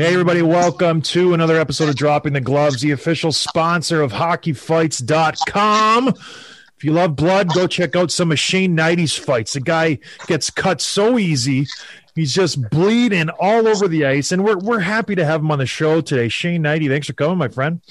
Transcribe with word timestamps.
Hey, 0.00 0.14
everybody, 0.14 0.40
welcome 0.40 1.02
to 1.02 1.34
another 1.34 1.60
episode 1.60 1.90
of 1.90 1.94
Dropping 1.94 2.32
the 2.32 2.40
Gloves, 2.40 2.80
the 2.80 2.92
official 2.92 3.32
sponsor 3.32 4.00
of 4.00 4.12
hockeyfights.com. 4.12 6.08
If 6.08 6.84
you 6.84 6.92
love 6.92 7.14
blood, 7.16 7.52
go 7.52 7.66
check 7.66 7.94
out 7.94 8.10
some 8.10 8.32
of 8.32 8.38
Shane 8.38 8.74
Hnidy's 8.74 9.14
fights. 9.14 9.52
The 9.52 9.60
guy 9.60 9.98
gets 10.26 10.48
cut 10.48 10.80
so 10.80 11.18
easy. 11.18 11.66
He's 12.14 12.32
just 12.32 12.70
bleeding 12.70 13.28
all 13.28 13.68
over 13.68 13.88
the 13.88 14.06
ice. 14.06 14.32
And 14.32 14.42
we're, 14.42 14.56
we're 14.56 14.80
happy 14.80 15.16
to 15.16 15.24
have 15.26 15.42
him 15.42 15.50
on 15.50 15.58
the 15.58 15.66
show 15.66 16.00
today. 16.00 16.30
Shane 16.30 16.62
Hnidy, 16.62 16.88
thanks 16.88 17.06
for 17.06 17.12
coming, 17.12 17.36
my 17.36 17.48
friend. 17.48 17.82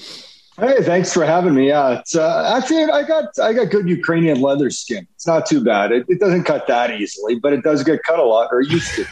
Hey, 0.58 0.82
thanks 0.82 1.14
for 1.14 1.24
having 1.24 1.54
me. 1.54 1.68
Yeah, 1.68 2.00
it's 2.00 2.16
uh, 2.16 2.56
actually 2.56 2.90
I 2.90 3.04
got 3.04 3.26
I 3.40 3.52
got 3.52 3.70
good 3.70 3.88
Ukrainian 3.88 4.40
leather 4.40 4.68
skin. 4.68 5.06
It's 5.14 5.28
not 5.28 5.46
too 5.46 5.62
bad. 5.62 5.92
It, 5.92 6.06
it 6.08 6.18
doesn't 6.18 6.42
cut 6.42 6.66
that 6.66 6.90
easily, 6.90 7.36
but 7.36 7.52
it 7.52 7.62
does 7.62 7.84
get 7.84 8.02
cut 8.02 8.18
a 8.18 8.24
lot, 8.24 8.48
or 8.50 8.60
used 8.60 8.96
to. 8.96 9.06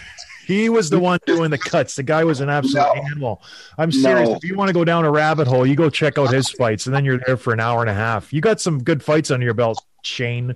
He 0.48 0.70
was 0.70 0.88
the 0.88 0.98
one 0.98 1.18
doing 1.27 1.50
the 1.50 1.58
cuts. 1.58 1.94
The 1.94 2.02
guy 2.02 2.24
was 2.24 2.41
an 2.41 2.48
absolute 2.48 2.80
No. 2.96 3.02
animal. 3.02 3.42
I'm 3.77 3.92
serious. 3.92 4.30
No. 4.30 4.34
If 4.36 4.44
you 4.44 4.56
want 4.56 4.70
to 4.70 4.72
go 4.72 4.82
down 4.82 5.05
a 5.05 5.10
rabbit 5.10 5.46
hole, 5.46 5.66
you 5.66 5.74
go 5.77 5.90
check 5.90 6.16
out 6.16 6.32
his 6.32 6.48
fights, 6.48 6.86
and 6.86 6.94
then 6.94 7.05
you're 7.05 7.20
there 7.27 7.36
for 7.36 7.52
an 7.52 7.60
hour 7.60 7.82
and 7.82 7.90
a 7.90 7.94
half. 7.94 8.32
You 8.32 8.40
got 8.40 8.58
some 8.58 8.82
good 8.82 9.02
fights 9.02 9.30
under 9.30 9.44
your 9.44 9.52
belt, 9.52 9.84
Shane. 10.02 10.55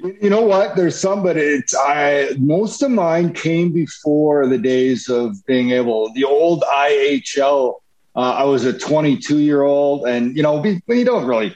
You 0.00 0.28
know 0.28 0.40
what? 0.42 0.74
There's 0.74 0.98
some, 0.98 1.22
but 1.22 1.36
it's 1.36 1.72
I. 1.72 2.30
Most 2.36 2.82
of 2.82 2.90
mine 2.90 3.32
came 3.32 3.70
before 3.72 4.48
the 4.48 4.58
days 4.58 5.08
of 5.08 5.36
being 5.46 5.70
able. 5.70 6.12
The 6.14 6.24
old 6.24 6.62
IHL. 6.62 7.74
Uh, 8.16 8.20
I 8.20 8.42
was 8.42 8.64
a 8.64 8.76
22 8.76 9.38
year 9.38 9.62
old, 9.62 10.08
and 10.08 10.36
you 10.36 10.42
know, 10.42 10.58
be, 10.58 10.82
when 10.86 10.98
you 10.98 11.04
don't 11.04 11.26
really. 11.26 11.54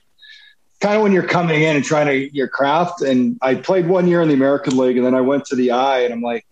Kind 0.81 0.95
of 0.97 1.03
when 1.03 1.11
you're 1.13 1.27
coming 1.27 1.63
in 1.63 1.75
and 1.77 1.85
trying 1.85 2.07
to 2.07 2.33
your 2.33 2.47
craft, 2.49 3.03
and 3.03 3.39
I 3.43 3.57
played 3.57 3.89
one 3.89 4.07
year 4.07 4.23
in 4.23 4.29
the 4.29 4.35
American 4.35 4.77
League, 4.77 4.97
and 4.97 5.05
then 5.05 5.17
I 5.17 5.21
went 5.21 5.45
to 5.47 5.57
the 5.57 5.73
I, 5.73 6.01
and 6.01 6.13
I'm 6.15 6.23
like, 6.23 6.45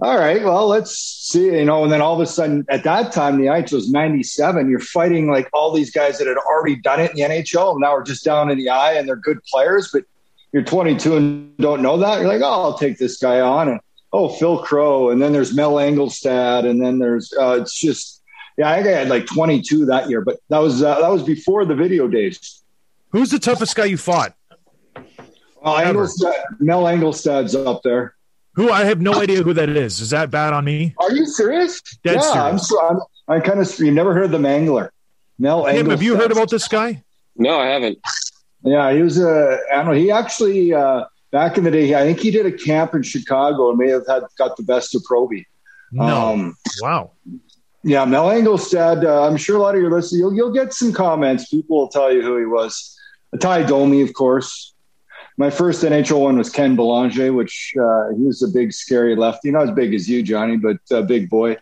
all 0.00 0.16
right, 0.16 0.44
well, 0.44 0.68
let's 0.68 0.96
see, 0.96 1.46
you 1.46 1.64
know, 1.64 1.82
and 1.82 1.92
then 1.92 2.00
all 2.00 2.14
of 2.14 2.20
a 2.20 2.26
sudden 2.26 2.64
at 2.68 2.84
that 2.84 3.10
time, 3.10 3.36
the 3.36 3.46
IHL 3.46 3.72
was 3.72 3.90
97. 3.90 4.70
You're 4.70 4.78
fighting 4.78 5.28
like 5.28 5.48
all 5.52 5.72
these 5.72 5.90
guys 5.90 6.18
that 6.18 6.28
had 6.28 6.36
already 6.36 6.76
done 6.76 7.00
it 7.00 7.10
in 7.10 7.16
the 7.16 7.22
NHL. 7.22 7.72
And 7.72 7.80
now 7.80 7.94
we're 7.94 8.04
just 8.04 8.24
down 8.24 8.48
in 8.48 8.58
the 8.58 8.70
eye 8.70 8.92
and 8.92 9.08
they're 9.08 9.16
good 9.16 9.42
players, 9.42 9.90
but 9.92 10.04
you're 10.52 10.62
22 10.62 11.16
and 11.16 11.56
don't 11.56 11.82
know 11.82 11.96
that. 11.98 12.20
You're 12.20 12.28
like, 12.28 12.42
oh, 12.42 12.62
I'll 12.62 12.78
take 12.78 12.96
this 12.98 13.16
guy 13.16 13.40
on. 13.40 13.68
And 13.70 13.80
oh, 14.12 14.28
Phil 14.28 14.62
Crowe. 14.62 15.10
And 15.10 15.20
then 15.20 15.32
there's 15.32 15.52
Mel 15.52 15.74
Angelstad. 15.74 16.64
And 16.64 16.80
then 16.80 17.00
there's, 17.00 17.32
uh, 17.32 17.58
it's 17.60 17.78
just, 17.80 18.22
yeah, 18.56 18.70
I 18.70 18.76
think 18.76 18.94
I 18.94 18.98
had 19.00 19.08
like 19.08 19.26
22 19.26 19.86
that 19.86 20.08
year, 20.08 20.20
but 20.20 20.38
that 20.48 20.58
was, 20.58 20.80
uh, 20.80 21.00
that 21.00 21.10
was 21.10 21.24
before 21.24 21.64
the 21.64 21.74
video 21.74 22.06
days. 22.06 22.62
Who's 23.10 23.30
the 23.30 23.40
toughest 23.40 23.74
guy 23.74 23.86
you 23.86 23.96
fought? 23.96 24.36
Well, 25.60 25.74
Angelstad, 25.74 26.60
Mel 26.60 26.84
Angelstad's 26.84 27.56
up 27.56 27.82
there. 27.82 28.14
Who 28.58 28.72
I 28.72 28.84
have 28.86 29.00
no 29.00 29.14
idea 29.14 29.44
who 29.44 29.54
that 29.54 29.68
is. 29.68 30.00
Is 30.00 30.10
that 30.10 30.32
bad 30.32 30.52
on 30.52 30.64
me? 30.64 30.92
Are 30.98 31.12
you 31.12 31.26
serious? 31.26 31.80
Dead 32.02 32.16
yeah, 32.16 32.20
serious. 32.20 32.36
I'm, 32.36 32.58
so- 32.58 32.88
I'm, 32.88 32.98
I'm 33.28 33.40
kind 33.42 33.60
of, 33.60 33.78
you 33.78 33.92
never 33.92 34.12
heard 34.12 34.24
of 34.24 34.30
the 34.32 34.38
Mangler. 34.38 34.90
Mel 35.38 35.64
Tim, 35.66 35.90
have 35.90 36.02
you 36.02 36.16
heard 36.16 36.32
about 36.32 36.50
this 36.50 36.66
guy? 36.66 37.04
No, 37.36 37.60
I 37.60 37.66
haven't. 37.66 37.98
Yeah, 38.64 38.92
he 38.92 39.00
was 39.02 39.20
a. 39.20 39.60
I 39.72 39.76
don't 39.76 39.86
know. 39.86 39.92
He 39.92 40.10
actually 40.10 40.74
uh, 40.74 41.04
back 41.30 41.56
in 41.56 41.62
the 41.62 41.70
day, 41.70 41.94
I 41.94 42.00
think 42.00 42.18
he 42.18 42.32
did 42.32 42.46
a 42.46 42.50
camp 42.50 42.96
in 42.96 43.04
Chicago 43.04 43.70
and 43.70 43.78
may 43.78 43.90
have 43.90 44.06
had 44.08 44.24
got 44.36 44.56
the 44.56 44.64
best 44.64 44.96
of 44.96 45.02
Proby. 45.08 45.44
No. 45.92 46.32
Um, 46.32 46.56
wow. 46.82 47.12
yeah, 47.84 48.04
Mel 48.04 48.26
Angelstad. 48.26 49.04
Uh, 49.04 49.28
I'm 49.28 49.36
sure 49.36 49.56
a 49.56 49.60
lot 49.60 49.76
of 49.76 49.80
your 49.80 49.92
listeners, 49.92 50.18
you'll, 50.18 50.34
you'll 50.34 50.52
get 50.52 50.72
some 50.72 50.92
comments. 50.92 51.48
People 51.48 51.78
will 51.78 51.88
tell 51.88 52.12
you 52.12 52.22
who 52.22 52.36
he 52.38 52.46
was. 52.46 52.98
A 53.32 53.38
Ty 53.38 53.62
Domi, 53.62 54.02
of 54.02 54.12
course. 54.14 54.74
My 55.38 55.50
first 55.50 55.82
NHL 55.82 56.20
one 56.20 56.36
was 56.36 56.50
Ken 56.50 56.76
Belanger, 56.76 57.32
which 57.32 57.72
uh, 57.80 58.08
he 58.10 58.22
was 58.24 58.42
a 58.42 58.48
big, 58.48 58.72
scary 58.72 59.16
lefty. 59.16 59.50
Not 59.50 59.62
as 59.62 59.70
big 59.70 59.94
as 59.94 60.08
you, 60.08 60.22
Johnny, 60.22 60.56
but 60.56 60.78
a 60.90 61.02
big 61.02 61.30
boy. 61.30 61.56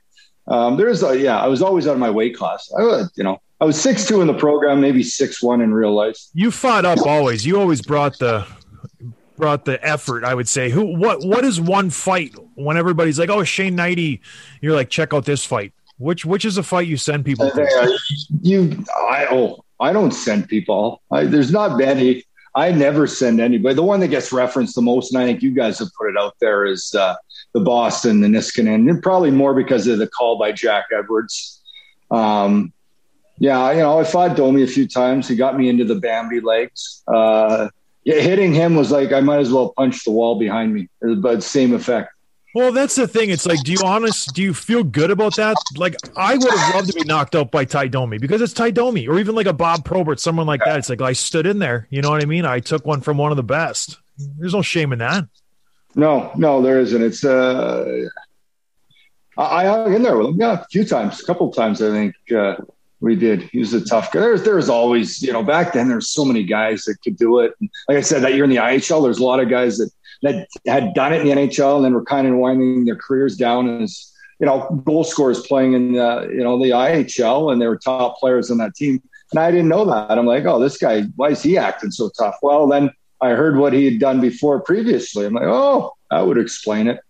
Um, 0.48 0.76
there's, 0.76 1.03
a, 1.03 1.19
yeah, 1.19 1.38
I 1.38 1.47
was 1.47 1.60
always 1.60 1.87
out 1.87 1.92
of 1.92 1.98
my 1.98 2.10
weight 2.10 2.37
class. 2.37 2.72
I 2.76 2.82
was, 2.82 3.12
you 3.16 3.22
know, 3.22 3.41
I 3.60 3.64
was 3.64 3.81
six 3.81 4.06
two 4.06 4.20
in 4.20 4.26
the 4.26 4.34
program, 4.34 4.81
maybe 4.81 5.03
six 5.03 5.42
one 5.42 5.60
in 5.60 5.72
real 5.72 5.94
life. 5.94 6.19
You 6.34 6.50
fought 6.50 6.84
up 6.84 7.00
always. 7.06 7.44
You 7.47 7.59
always 7.59 7.81
brought 7.82 8.19
the 8.19 8.47
brought 9.37 9.64
the 9.64 9.82
effort, 9.87 10.25
I 10.25 10.34
would 10.34 10.48
say. 10.48 10.70
Who 10.70 10.98
what 10.98 11.25
what 11.25 11.44
is 11.44 11.60
one 11.60 11.91
fight 11.91 12.34
when 12.54 12.76
everybody's 12.76 13.19
like, 13.19 13.31
"Oh, 13.31 13.44
Shane 13.44 13.76
Hnidy," 13.76 14.20
you're 14.60 14.75
like, 14.75 14.91
"Check 14.91 15.14
out 15.14 15.25
this 15.25 15.44
fight." 15.44 15.72
Which 15.98 16.26
which 16.26 16.44
is 16.44 16.58
a 16.58 16.62
fight 16.62 16.87
you 16.87 16.98
send 16.98 17.25
people 17.25 17.50
to? 17.50 17.62
Uh, 17.62 17.88
you, 18.43 18.84
I 18.94 19.26
oh, 19.31 19.64
I 19.81 19.93
don't 19.94 20.12
send 20.12 20.48
people. 20.48 21.03
I, 21.10 21.25
there's 21.25 21.50
not 21.50 21.78
many. 21.78 22.25
I 22.56 22.72
never 22.72 23.06
send 23.06 23.39
anybody. 23.39 23.75
The 23.75 23.83
one 23.83 24.00
that 24.00 24.09
gets 24.09 24.33
referenced 24.33 24.75
the 24.75 24.83
most, 24.83 25.12
and 25.12 25.22
I 25.22 25.27
think 25.27 25.43
you 25.43 25.50
guys 25.50 25.78
have 25.78 25.89
put 25.99 26.09
it 26.09 26.17
out 26.19 26.37
there, 26.41 26.65
is 26.65 26.94
uh, 26.94 27.15
the 27.53 27.61
Boston, 27.61 28.22
the 28.22 28.28
Niskanen, 28.28 28.89
and 28.89 29.03
probably 29.03 29.31
more 29.31 29.55
because 29.55 29.87
of 29.87 29.99
the 29.99 30.09
call 30.09 30.39
by 30.39 30.53
Jack 30.53 30.87
Edwards. 30.97 31.62
Um, 32.11 32.72
yeah, 33.39 33.71
you 33.72 33.81
know, 33.81 34.00
I 34.00 34.05
fought 34.05 34.37
Domi 34.37 34.62
a 34.62 34.67
few 34.67 34.89
times. 34.89 35.28
He 35.28 35.37
got 35.37 35.59
me 35.59 35.69
into 35.69 35.84
the 35.84 35.97
Bambi 35.97 36.41
legs. 36.41 37.03
Uh, 37.06 37.69
yeah, 38.05 38.21
hitting 38.21 38.55
him 38.55 38.75
was 38.75 38.91
like 38.91 39.12
I 39.12 39.21
might 39.21 39.41
as 39.41 39.53
well 39.53 39.75
punch 39.77 40.05
the 40.05 40.11
wall 40.11 40.38
behind 40.38 40.73
me, 40.73 40.88
but 41.19 41.43
same 41.43 41.75
effect. 41.75 42.16
Well, 42.56 42.72
that's 42.72 42.94
the 42.94 43.06
thing. 43.06 43.28
It's 43.28 43.44
like, 43.44 43.62
do 43.65 43.72
you 43.72 43.81
honest? 43.84 44.33
Do 44.33 44.41
you 44.41 44.55
feel 44.55 44.83
good 44.83 45.11
about 45.11 45.37
that? 45.37 45.59
Like, 45.77 45.94
I 46.17 46.39
would 46.39 46.50
have 46.50 46.75
loved 46.75 46.89
to 46.89 46.94
be 46.94 47.05
knocked 47.05 47.34
out 47.34 47.50
by 47.50 47.67
Ty 47.67 47.89
Domi 47.89 48.17
because 48.17 48.41
it's 48.41 48.55
Ty 48.55 48.71
Domi, 48.71 49.06
or 49.09 49.19
even 49.19 49.34
like 49.34 49.44
a 49.44 49.53
Bob 49.53 49.84
Probert, 49.84 50.19
someone 50.21 50.47
like 50.47 50.62
that. 50.65 50.78
It's 50.78 50.89
like 50.89 51.03
I 51.03 51.12
stood 51.12 51.44
in 51.44 51.59
there. 51.59 51.87
You 51.91 52.00
know 52.00 52.09
what 52.09 52.22
I 52.22 52.25
mean? 52.25 52.47
I 52.47 52.61
took 52.61 52.87
one 52.87 53.03
from 53.03 53.19
one 53.19 53.31
of 53.31 53.37
the 53.37 53.43
best. 53.43 53.99
There's 54.39 54.55
no 54.55 54.62
shame 54.62 54.94
in 54.94 55.00
that. 55.00 55.28
No, 55.97 56.33
no, 56.34 56.62
there 56.62 56.81
isn't. 56.81 57.03
It's 57.03 57.27
uh, 57.27 58.06
I, 59.37 59.43
I 59.44 59.64
hung 59.67 59.93
in 59.93 60.02
there 60.02 60.17
with 60.17 60.29
him. 60.29 60.37
Yeah, 60.41 60.62
a 60.62 60.64
few 60.64 60.87
times, 60.87 61.20
a 61.20 61.26
couple 61.26 61.52
times. 61.52 61.82
I 61.82 61.91
think 61.91 62.14
uh, 62.35 62.56
we 63.00 63.17
did. 63.17 63.43
He 63.43 63.59
was 63.59 63.75
a 63.75 63.85
tough 63.85 64.11
guy. 64.12 64.20
There's, 64.20 64.44
there's 64.44 64.70
always, 64.70 65.20
you 65.20 65.31
know, 65.31 65.43
back 65.43 65.75
then 65.75 65.91
there's 65.91 66.09
so 66.09 66.25
many 66.25 66.43
guys 66.43 66.85
that 66.85 67.02
could 67.05 67.19
do 67.19 67.41
it. 67.41 67.52
And 67.61 67.69
like 67.87 67.99
I 67.99 68.00
said, 68.00 68.23
that 68.23 68.32
year 68.32 68.44
in 68.44 68.50
the 68.50 68.56
IHL, 68.56 69.02
there's 69.02 69.19
a 69.19 69.25
lot 69.25 69.41
of 69.41 69.50
guys 69.50 69.76
that 69.76 69.91
that 70.22 70.48
had 70.66 70.94
done 70.94 71.12
it 71.12 71.20
in 71.20 71.26
the 71.26 71.34
NHL 71.34 71.76
and 71.76 71.84
then 71.84 71.94
were 71.94 72.04
kind 72.04 72.26
of 72.26 72.34
winding 72.36 72.84
their 72.84 72.96
careers 72.96 73.36
down 73.36 73.82
as 73.82 74.12
you 74.40 74.46
know 74.46 74.82
goal 74.84 75.04
scorers 75.04 75.46
playing 75.46 75.72
in 75.74 75.92
the 75.92 76.28
you 76.30 76.42
know 76.42 76.58
the 76.62 76.70
IHL, 76.70 77.52
and 77.52 77.60
they 77.60 77.66
were 77.66 77.78
top 77.78 78.18
players 78.18 78.50
on 78.50 78.58
that 78.58 78.74
team. 78.74 79.02
And 79.32 79.40
I 79.40 79.50
didn't 79.50 79.68
know 79.68 79.84
that. 79.86 80.18
I'm 80.18 80.26
like, 80.26 80.44
oh, 80.44 80.60
this 80.60 80.78
guy, 80.78 81.02
why 81.16 81.30
is 81.30 81.42
he 81.42 81.58
acting 81.58 81.90
so 81.90 82.10
tough? 82.16 82.36
Well, 82.42 82.68
then 82.68 82.90
I 83.20 83.30
heard 83.30 83.56
what 83.56 83.72
he 83.72 83.84
had 83.84 83.98
done 83.98 84.20
before 84.20 84.60
previously. 84.60 85.26
I'm 85.26 85.34
like, 85.34 85.44
oh, 85.46 85.94
that 86.10 86.24
would 86.24 86.38
explain 86.38 86.86
it. 86.86 87.00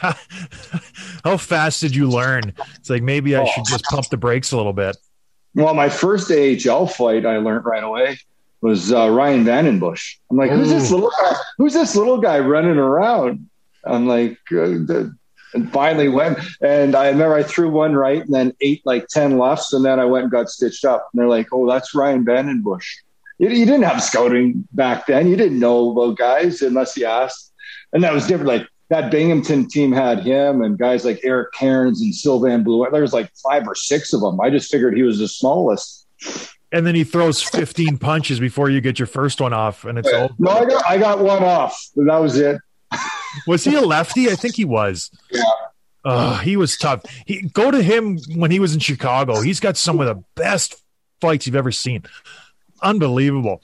How 1.24 1.36
fast 1.36 1.82
did 1.82 1.94
you 1.94 2.08
learn? 2.08 2.54
It's 2.76 2.88
like 2.88 3.02
maybe 3.02 3.36
I 3.36 3.42
oh. 3.42 3.46
should 3.46 3.64
just 3.66 3.84
pump 3.84 4.08
the 4.08 4.16
brakes 4.16 4.52
a 4.52 4.56
little 4.56 4.72
bit. 4.72 4.96
Well, 5.54 5.74
my 5.74 5.90
first 5.90 6.30
AHL 6.30 6.86
fight, 6.86 7.26
I 7.26 7.36
learned 7.36 7.66
right 7.66 7.84
away 7.84 8.16
was 8.62 8.92
uh, 8.92 9.10
Ryan 9.10 9.44
VandenBussche. 9.44 10.16
I'm 10.30 10.36
like, 10.36 10.50
who's 10.50 10.70
this 10.70 10.90
little 10.90 11.10
guy? 11.10 11.36
Who's 11.58 11.74
this 11.74 11.94
little 11.94 12.18
guy 12.18 12.38
running 12.38 12.78
around? 12.78 13.48
I'm 13.84 14.06
like, 14.06 14.38
uh, 14.52 15.04
and 15.54 15.70
finally 15.72 16.08
went. 16.08 16.38
And 16.60 16.94
I 16.94 17.08
remember 17.08 17.34
I 17.34 17.42
threw 17.42 17.70
one 17.70 17.94
right 17.94 18.24
and 18.24 18.32
then 18.32 18.54
ate 18.60 18.82
like 18.84 19.08
10 19.08 19.38
lefts. 19.38 19.72
And 19.72 19.84
then 19.84 20.00
I 20.00 20.04
went 20.04 20.24
and 20.24 20.32
got 20.32 20.48
stitched 20.48 20.84
up. 20.84 21.08
And 21.12 21.20
they're 21.20 21.28
like, 21.28 21.48
oh, 21.52 21.68
that's 21.68 21.94
Ryan 21.94 22.24
VandenBussche. 22.24 22.94
You, 23.38 23.50
you 23.50 23.66
didn't 23.66 23.82
have 23.82 24.02
scouting 24.02 24.66
back 24.72 25.06
then. 25.06 25.28
You 25.28 25.36
didn't 25.36 25.58
know 25.58 25.90
about 25.90 26.16
guys 26.16 26.62
unless 26.62 26.96
you 26.96 27.06
asked. 27.06 27.52
And 27.92 28.02
that 28.04 28.12
was 28.12 28.26
different. 28.26 28.48
Like 28.48 28.68
that 28.88 29.10
Binghamton 29.10 29.68
team 29.68 29.92
had 29.92 30.20
him 30.20 30.62
and 30.62 30.78
guys 30.78 31.04
like 31.04 31.20
Eric 31.22 31.52
Cairns 31.52 32.00
and 32.00 32.14
Sylvain 32.14 32.64
Blouin. 32.64 32.92
There 32.92 33.02
was 33.02 33.12
like 33.12 33.30
five 33.42 33.66
or 33.66 33.74
six 33.74 34.12
of 34.12 34.20
them. 34.20 34.40
I 34.40 34.50
just 34.50 34.70
figured 34.70 34.96
he 34.96 35.02
was 35.02 35.18
the 35.18 35.28
smallest. 35.28 36.06
And 36.72 36.86
then 36.86 36.94
he 36.94 37.04
throws 37.04 37.42
15 37.42 37.98
punches 37.98 38.40
before 38.40 38.70
you 38.70 38.80
get 38.80 38.98
your 38.98 39.06
first 39.06 39.40
one 39.40 39.52
off, 39.52 39.84
and 39.84 39.98
it's 39.98 40.08
over. 40.08 40.32
No, 40.38 40.50
I 40.50 40.64
got 40.64 40.86
I 40.86 40.98
got 40.98 41.18
one 41.18 41.42
off. 41.42 41.78
That 41.96 42.16
was 42.16 42.36
it. 42.38 42.58
Was 43.46 43.64
he 43.64 43.74
a 43.74 43.80
lefty? 43.80 44.30
I 44.30 44.34
think 44.34 44.56
he 44.56 44.64
was. 44.64 45.10
Yeah. 45.30 45.42
Uh, 46.04 46.38
he 46.38 46.56
was 46.56 46.76
tough. 46.76 47.02
He 47.26 47.42
go 47.42 47.70
to 47.70 47.82
him 47.82 48.18
when 48.34 48.50
he 48.50 48.58
was 48.58 48.74
in 48.74 48.80
Chicago. 48.80 49.40
He's 49.40 49.60
got 49.60 49.76
some 49.76 50.00
of 50.00 50.06
the 50.06 50.22
best 50.34 50.82
fights 51.20 51.46
you've 51.46 51.56
ever 51.56 51.72
seen. 51.72 52.02
Unbelievable. 52.82 53.62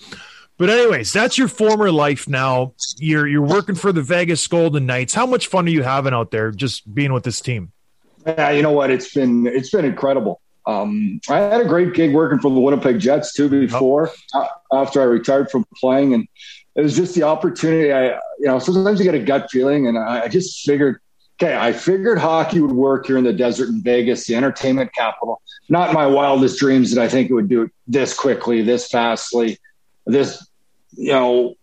But 0.58 0.70
anyways, 0.70 1.12
that's 1.12 1.38
your 1.38 1.48
former 1.48 1.90
life 1.92 2.28
now. 2.28 2.74
You're 2.96 3.26
you're 3.26 3.42
working 3.42 3.76
for 3.76 3.92
the 3.92 4.02
Vegas 4.02 4.46
Golden 4.46 4.86
Knights. 4.86 5.14
How 5.14 5.26
much 5.26 5.46
fun 5.46 5.66
are 5.66 5.70
you 5.70 5.82
having 5.82 6.12
out 6.12 6.30
there 6.30 6.50
just 6.50 6.92
being 6.92 7.12
with 7.12 7.24
this 7.24 7.40
team? 7.40 7.72
Yeah, 8.26 8.50
you 8.50 8.62
know 8.62 8.72
what? 8.72 8.90
It's 8.90 9.14
been 9.14 9.46
it's 9.46 9.70
been 9.70 9.84
incredible. 9.84 10.40
Um, 10.68 11.18
I 11.30 11.38
had 11.38 11.62
a 11.62 11.64
great 11.64 11.94
gig 11.94 12.12
working 12.12 12.38
for 12.40 12.52
the 12.52 12.60
Winnipeg 12.60 13.00
Jets 13.00 13.32
too 13.32 13.48
before 13.48 14.12
uh, 14.34 14.46
after 14.70 15.00
I 15.00 15.04
retired 15.04 15.50
from 15.50 15.64
playing, 15.74 16.12
and 16.12 16.28
it 16.76 16.82
was 16.82 16.94
just 16.94 17.14
the 17.14 17.22
opportunity. 17.22 17.90
I 17.90 18.08
you 18.38 18.46
know 18.46 18.58
sometimes 18.58 18.98
you 18.98 19.04
get 19.04 19.14
a 19.14 19.24
gut 19.24 19.50
feeling, 19.50 19.86
and 19.86 19.96
I, 19.96 20.24
I 20.24 20.28
just 20.28 20.66
figured, 20.66 21.00
okay, 21.40 21.56
I 21.56 21.72
figured 21.72 22.18
hockey 22.18 22.60
would 22.60 22.72
work 22.72 23.06
here 23.06 23.16
in 23.16 23.24
the 23.24 23.32
desert 23.32 23.70
in 23.70 23.80
Vegas, 23.80 24.26
the 24.26 24.34
entertainment 24.34 24.92
capital. 24.92 25.40
Not 25.70 25.94
my 25.94 26.06
wildest 26.06 26.58
dreams 26.58 26.94
that 26.94 27.02
I 27.02 27.08
think 27.08 27.30
it 27.30 27.34
would 27.34 27.48
do 27.48 27.62
it 27.62 27.70
this 27.86 28.12
quickly, 28.12 28.60
this 28.60 28.88
fastly, 28.88 29.58
this 30.04 30.46
you 30.90 31.12
know 31.12 31.54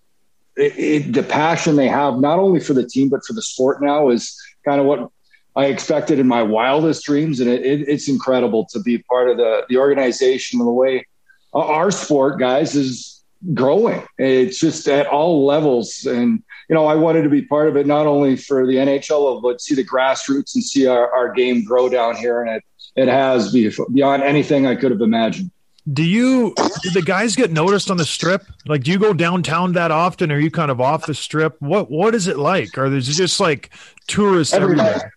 it, 0.57 0.80
it, 0.80 1.13
the 1.13 1.22
passion 1.22 1.75
they 1.75 1.90
have 1.90 2.18
not 2.18 2.40
only 2.40 2.60
for 2.60 2.74
the 2.74 2.88
team 2.88 3.10
but 3.10 3.24
for 3.24 3.34
the 3.34 3.42
sport 3.44 3.84
now 3.84 4.10
is 4.10 4.36
kind 4.66 4.80
of 4.80 4.88
what 4.88 5.12
I 5.56 5.66
expected 5.66 6.19
in 6.19 6.28
my 6.28 6.44
wildest 6.44 7.06
dreams, 7.06 7.40
and 7.40 7.50
it, 7.50 7.66
it, 7.66 7.88
it's 7.88 8.10
incredible 8.10 8.66
to 8.72 8.80
be 8.80 8.98
part 9.00 9.30
of 9.30 9.38
the 9.38 9.66
the 9.69 9.78
organization 9.78 10.60
and 10.60 10.68
the 10.68 10.74
way 10.74 11.06
our 11.54 11.92
sport, 11.92 12.40
guys, 12.40 12.75
is 12.75 13.24
growing. 13.54 14.04
It's 14.18 14.60
just 14.60 14.88
at 14.88 15.07
all 15.07 15.46
levels, 15.46 16.06
and 16.06 16.44
you 16.69 16.75
know, 16.75 16.86
I 16.86 16.96
wanted 16.96 17.24
to 17.24 17.30
be 17.30 17.44
part 17.44 17.69
of 17.69 17.78
it 17.78 17.88
not 17.88 18.06
only 18.06 18.36
for 18.36 18.66
the 18.66 18.75
NHL, 18.75 19.42
but 19.42 19.62
see 19.62 19.75
the 19.75 19.86
grassroots 19.86 20.56
and 20.56 20.63
see 20.63 20.88
our, 20.88 21.13
our 21.13 21.31
game 21.31 21.63
grow 21.63 21.88
down 21.90 22.16
here, 22.16 22.42
and 22.42 22.57
it 22.57 22.63
it 22.96 23.07
has 23.07 23.52
beyond 23.52 24.24
anything 24.24 24.66
I 24.66 24.75
could 24.75 24.92
have 24.92 25.02
imagined. 25.02 25.52
Do 25.92 26.02
you 26.02 26.56
do 26.81 26.90
the 26.90 27.04
guys 27.04 27.36
get 27.36 27.52
noticed 27.52 27.92
on 27.92 27.98
the 27.98 28.06
strip? 28.06 28.44
Like, 28.66 28.84
do 28.84 28.92
you 28.92 28.98
go 28.98 29.13
downtown 29.13 29.74
that 29.74 29.92
often? 29.92 30.31
Or 30.31 30.36
are 30.36 30.40
you 30.40 30.50
kind 30.50 30.72
of 30.72 30.81
off 30.81 31.06
the 31.06 31.13
strip? 31.13 31.62
What 31.62 31.92
What 31.92 32.16
is 32.16 32.28
it 32.28 32.40
like? 32.40 32.75
Or 32.78 32.90
there's 32.90 33.16
just 33.16 33.40
like 33.40 33.69
tourists 34.07 34.54
Every 34.54 34.80
everywhere? 34.80 35.13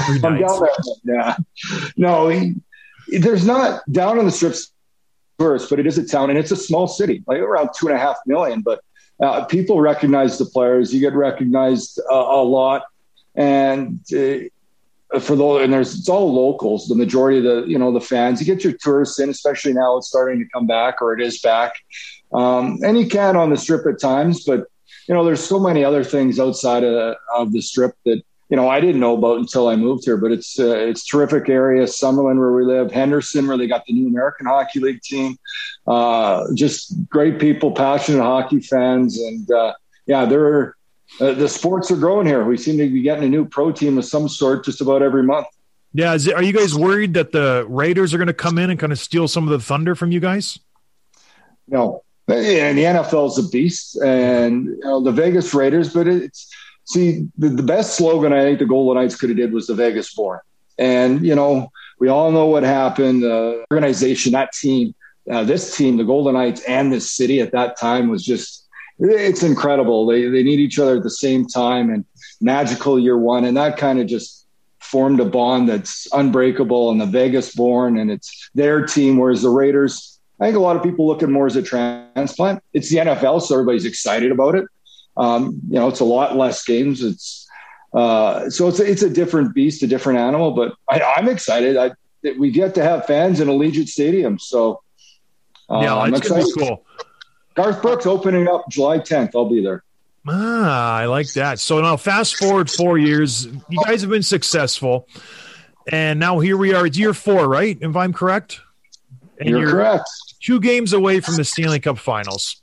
Every 0.00 0.24
I'm 0.24 0.34
night. 0.34 0.46
down 0.46 0.60
there. 1.04 1.16
Yeah. 1.16 1.36
No, 1.96 2.28
he, 2.28 2.54
there's 3.08 3.46
not 3.46 3.82
down 3.90 4.18
on 4.18 4.24
the 4.24 4.30
strips 4.30 4.72
first, 5.38 5.70
but 5.70 5.78
it 5.78 5.86
is 5.86 5.98
a 5.98 6.06
town 6.06 6.30
and 6.30 6.38
it's 6.38 6.50
a 6.50 6.56
small 6.56 6.86
city, 6.86 7.22
like 7.26 7.38
around 7.38 7.70
two 7.76 7.88
and 7.88 7.96
a 7.96 8.00
half 8.00 8.16
million. 8.26 8.60
But 8.60 8.80
uh, 9.22 9.44
people 9.44 9.80
recognize 9.80 10.38
the 10.38 10.44
players. 10.46 10.92
You 10.92 11.00
get 11.00 11.14
recognized 11.14 11.98
uh, 12.10 12.14
a 12.14 12.42
lot, 12.42 12.84
and 13.34 14.00
uh, 14.12 15.20
for 15.20 15.36
the 15.36 15.56
and 15.56 15.72
there's 15.72 15.98
it's 15.98 16.08
all 16.08 16.32
locals. 16.32 16.86
The 16.88 16.94
majority 16.94 17.38
of 17.38 17.44
the 17.44 17.64
you 17.66 17.78
know 17.78 17.92
the 17.92 18.00
fans. 18.00 18.40
You 18.40 18.46
get 18.46 18.64
your 18.64 18.74
tourists 18.74 19.18
in, 19.18 19.30
especially 19.30 19.72
now 19.72 19.96
it's 19.96 20.08
starting 20.08 20.38
to 20.40 20.48
come 20.50 20.66
back 20.66 21.00
or 21.00 21.18
it 21.18 21.24
is 21.24 21.40
back. 21.40 21.74
Um, 22.32 22.78
and 22.84 22.98
you 22.98 23.08
can 23.08 23.36
on 23.36 23.50
the 23.50 23.56
strip 23.56 23.86
at 23.86 24.00
times, 24.00 24.44
but 24.44 24.66
you 25.08 25.14
know 25.14 25.24
there's 25.24 25.42
so 25.42 25.58
many 25.58 25.84
other 25.84 26.04
things 26.04 26.38
outside 26.38 26.84
of, 26.84 27.16
of 27.34 27.52
the 27.52 27.62
strip 27.62 27.94
that 28.04 28.22
you 28.48 28.56
know 28.56 28.68
I 28.68 28.80
didn't 28.80 29.00
know 29.00 29.16
about 29.16 29.38
until 29.38 29.68
I 29.68 29.76
moved 29.76 30.04
here. 30.04 30.16
But 30.16 30.32
it's 30.32 30.58
uh, 30.58 30.76
it's 30.76 31.06
terrific 31.06 31.48
area. 31.48 31.84
Summerlin 31.84 32.38
where 32.38 32.52
we 32.52 32.64
live, 32.64 32.90
Henderson 32.90 33.46
where 33.46 33.56
they 33.56 33.66
got 33.66 33.84
the 33.86 33.92
new 33.92 34.08
American 34.08 34.46
Hockey 34.46 34.80
League 34.80 35.02
team. 35.02 35.36
Uh, 35.86 36.44
just 36.54 37.08
great 37.08 37.38
people, 37.38 37.72
passionate 37.72 38.22
hockey 38.22 38.60
fans, 38.60 39.18
and 39.18 39.50
uh, 39.50 39.74
yeah, 40.06 40.24
they're 40.24 40.76
uh, 41.20 41.32
the 41.32 41.48
sports 41.48 41.90
are 41.90 41.96
growing 41.96 42.26
here. 42.26 42.44
We 42.44 42.56
seem 42.56 42.78
to 42.78 42.88
be 42.88 43.02
getting 43.02 43.24
a 43.24 43.28
new 43.28 43.44
pro 43.44 43.72
team 43.72 43.98
of 43.98 44.04
some 44.04 44.28
sort 44.28 44.64
just 44.64 44.80
about 44.80 45.02
every 45.02 45.22
month. 45.22 45.46
Yeah, 45.92 46.14
is 46.14 46.26
it, 46.26 46.34
are 46.34 46.42
you 46.42 46.52
guys 46.52 46.74
worried 46.74 47.14
that 47.14 47.32
the 47.32 47.66
Raiders 47.68 48.12
are 48.12 48.18
going 48.18 48.28
to 48.28 48.34
come 48.34 48.58
in 48.58 48.70
and 48.70 48.78
kind 48.78 48.92
of 48.92 48.98
steal 48.98 49.26
some 49.26 49.44
of 49.44 49.50
the 49.50 49.58
thunder 49.58 49.94
from 49.94 50.12
you 50.12 50.20
guys? 50.20 50.58
No, 51.66 52.02
and 52.28 52.76
the 52.76 52.84
NFL 52.84 53.28
is 53.28 53.38
a 53.38 53.48
beast, 53.48 53.96
and 53.96 54.66
you 54.66 54.80
know, 54.84 55.02
the 55.02 55.12
Vegas 55.12 55.54
Raiders. 55.54 55.92
But 55.92 56.06
it's 56.06 56.54
see 56.88 57.28
the, 57.36 57.48
the 57.48 57.62
best 57.62 57.96
slogan 57.96 58.32
I 58.32 58.42
think 58.42 58.58
the 58.58 58.64
Golden 58.64 59.00
Knights 59.00 59.16
could 59.16 59.30
have 59.30 59.36
did 59.36 59.52
was 59.52 59.66
the 59.66 59.74
Vegas 59.74 60.12
Born, 60.14 60.40
and 60.78 61.24
you 61.24 61.34
know 61.34 61.70
we 61.98 62.08
all 62.08 62.32
know 62.32 62.46
what 62.46 62.62
happened. 62.62 63.22
The 63.22 63.64
organization, 63.70 64.32
that 64.32 64.52
team, 64.52 64.94
uh, 65.30 65.44
this 65.44 65.76
team, 65.76 65.96
the 65.96 66.04
Golden 66.04 66.34
Knights, 66.34 66.62
and 66.62 66.92
this 66.92 67.10
city 67.10 67.40
at 67.40 67.52
that 67.52 67.78
time 67.78 68.08
was 68.08 68.24
just 68.24 68.66
it's 68.98 69.42
incredible. 69.42 70.06
They 70.06 70.28
they 70.28 70.42
need 70.42 70.60
each 70.60 70.78
other 70.78 70.96
at 70.96 71.02
the 71.02 71.10
same 71.10 71.46
time, 71.46 71.90
and 71.90 72.04
magical 72.40 72.98
year 72.98 73.18
one, 73.18 73.44
and 73.44 73.56
that 73.56 73.76
kind 73.76 74.00
of 74.00 74.06
just 74.06 74.46
formed 74.80 75.20
a 75.20 75.24
bond 75.24 75.68
that's 75.68 76.08
unbreakable. 76.12 76.90
And 76.90 77.00
the 77.00 77.06
Vegas 77.06 77.54
Born, 77.54 77.98
and 77.98 78.10
it's 78.10 78.50
their 78.54 78.86
team, 78.86 79.18
whereas 79.18 79.42
the 79.42 79.50
Raiders. 79.50 80.14
I 80.40 80.44
think 80.44 80.56
a 80.56 80.60
lot 80.60 80.76
of 80.76 80.84
people 80.84 81.04
look 81.04 81.24
at 81.24 81.28
more 81.28 81.46
as 81.46 81.56
a 81.56 81.62
transplant. 81.62 82.62
It's 82.72 82.90
the 82.90 82.98
NFL, 82.98 83.42
so 83.42 83.56
everybody's 83.56 83.84
excited 83.84 84.30
about 84.30 84.54
it. 84.54 84.66
Um, 85.18 85.60
you 85.68 85.78
know, 85.78 85.88
it's 85.88 86.00
a 86.00 86.04
lot 86.04 86.36
less 86.36 86.64
games. 86.64 87.02
It's 87.02 87.46
uh, 87.92 88.48
so 88.50 88.68
it's 88.68 88.80
a, 88.80 88.90
it's 88.90 89.02
a 89.02 89.10
different 89.10 89.54
beast, 89.54 89.82
a 89.82 89.86
different 89.86 90.18
animal. 90.18 90.52
But 90.52 90.74
I, 90.88 91.00
I'm 91.16 91.28
excited. 91.28 91.76
I, 91.76 91.90
we 92.38 92.50
get 92.50 92.74
to 92.76 92.82
have 92.82 93.06
fans 93.06 93.40
in 93.40 93.48
Allegiant 93.48 93.88
Stadium, 93.88 94.38
so 94.38 94.82
uh, 95.68 95.80
yeah, 95.82 95.96
I'm 95.96 96.14
excited. 96.14 96.46
cool. 96.56 96.84
Garth 97.54 97.82
Brooks 97.82 98.06
opening 98.06 98.46
up 98.46 98.64
July 98.70 98.98
10th. 98.98 99.32
I'll 99.34 99.48
be 99.48 99.62
there. 99.62 99.82
Ah, 100.26 100.96
I 100.96 101.06
like 101.06 101.32
that. 101.32 101.58
So 101.58 101.80
now, 101.80 101.96
fast 101.96 102.36
forward 102.36 102.70
four 102.70 102.98
years, 102.98 103.46
you 103.46 103.82
guys 103.84 104.02
have 104.02 104.10
been 104.10 104.22
successful, 104.22 105.08
and 105.90 106.20
now 106.20 106.38
here 106.38 106.56
we 106.56 106.74
are. 106.74 106.86
It's 106.86 106.98
year 106.98 107.14
four, 107.14 107.48
right? 107.48 107.76
If 107.80 107.96
I'm 107.96 108.12
correct. 108.12 108.60
And 109.40 109.50
You're 109.50 109.70
correct. 109.70 110.08
two 110.40 110.60
games 110.60 110.92
away 110.92 111.20
from 111.20 111.36
the 111.36 111.44
Stanley 111.44 111.78
Cup 111.80 111.98
Finals. 111.98 112.60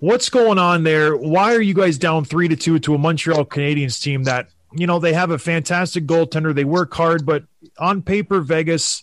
What's 0.00 0.30
going 0.30 0.58
on 0.58 0.82
there? 0.82 1.14
Why 1.14 1.54
are 1.54 1.60
you 1.60 1.74
guys 1.74 1.98
down 1.98 2.24
three 2.24 2.48
to 2.48 2.56
two 2.56 2.78
to 2.80 2.94
a 2.94 2.98
Montreal 2.98 3.44
Canadiens 3.44 4.00
team 4.00 4.24
that 4.24 4.48
you 4.72 4.86
know 4.86 4.98
they 4.98 5.12
have 5.12 5.30
a 5.30 5.38
fantastic 5.38 6.06
goaltender, 6.06 6.54
they 6.54 6.64
work 6.64 6.94
hard, 6.94 7.26
but 7.26 7.44
on 7.78 8.00
paper, 8.00 8.40
Vegas 8.40 9.02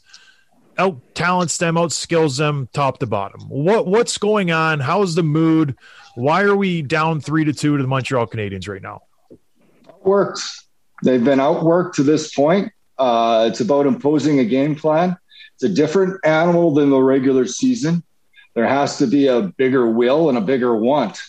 out 0.79 0.99
talents 1.13 1.59
them, 1.59 1.77
out 1.77 1.91
skills 1.91 2.37
them, 2.37 2.67
top 2.73 2.97
to 2.99 3.05
bottom. 3.05 3.41
What 3.41 3.85
what's 3.85 4.17
going 4.17 4.49
on? 4.49 4.79
How's 4.79 5.13
the 5.13 5.21
mood? 5.21 5.75
Why 6.15 6.41
are 6.41 6.55
we 6.55 6.81
down 6.81 7.21
three 7.21 7.45
to 7.45 7.53
two 7.53 7.77
to 7.77 7.83
the 7.83 7.87
Montreal 7.87 8.25
Canadiens 8.25 8.67
right 8.67 8.81
now? 8.81 9.03
Worked. 10.03 10.41
They've 11.03 11.23
been 11.23 11.37
outworked 11.37 11.93
to 11.95 12.03
this 12.03 12.33
point. 12.33 12.71
Uh, 12.97 13.47
it's 13.51 13.61
about 13.61 13.85
imposing 13.85 14.39
a 14.39 14.45
game 14.45 14.75
plan. 14.75 15.15
It's 15.53 15.63
a 15.63 15.69
different 15.69 16.19
animal 16.25 16.73
than 16.73 16.89
the 16.89 16.99
regular 16.99 17.45
season. 17.45 18.03
There 18.57 18.67
has 18.67 18.97
to 18.97 19.05
be 19.05 19.27
a 19.27 19.43
bigger 19.43 19.87
will 19.87 20.29
and 20.29 20.37
a 20.37 20.41
bigger 20.41 20.75
want. 20.75 21.21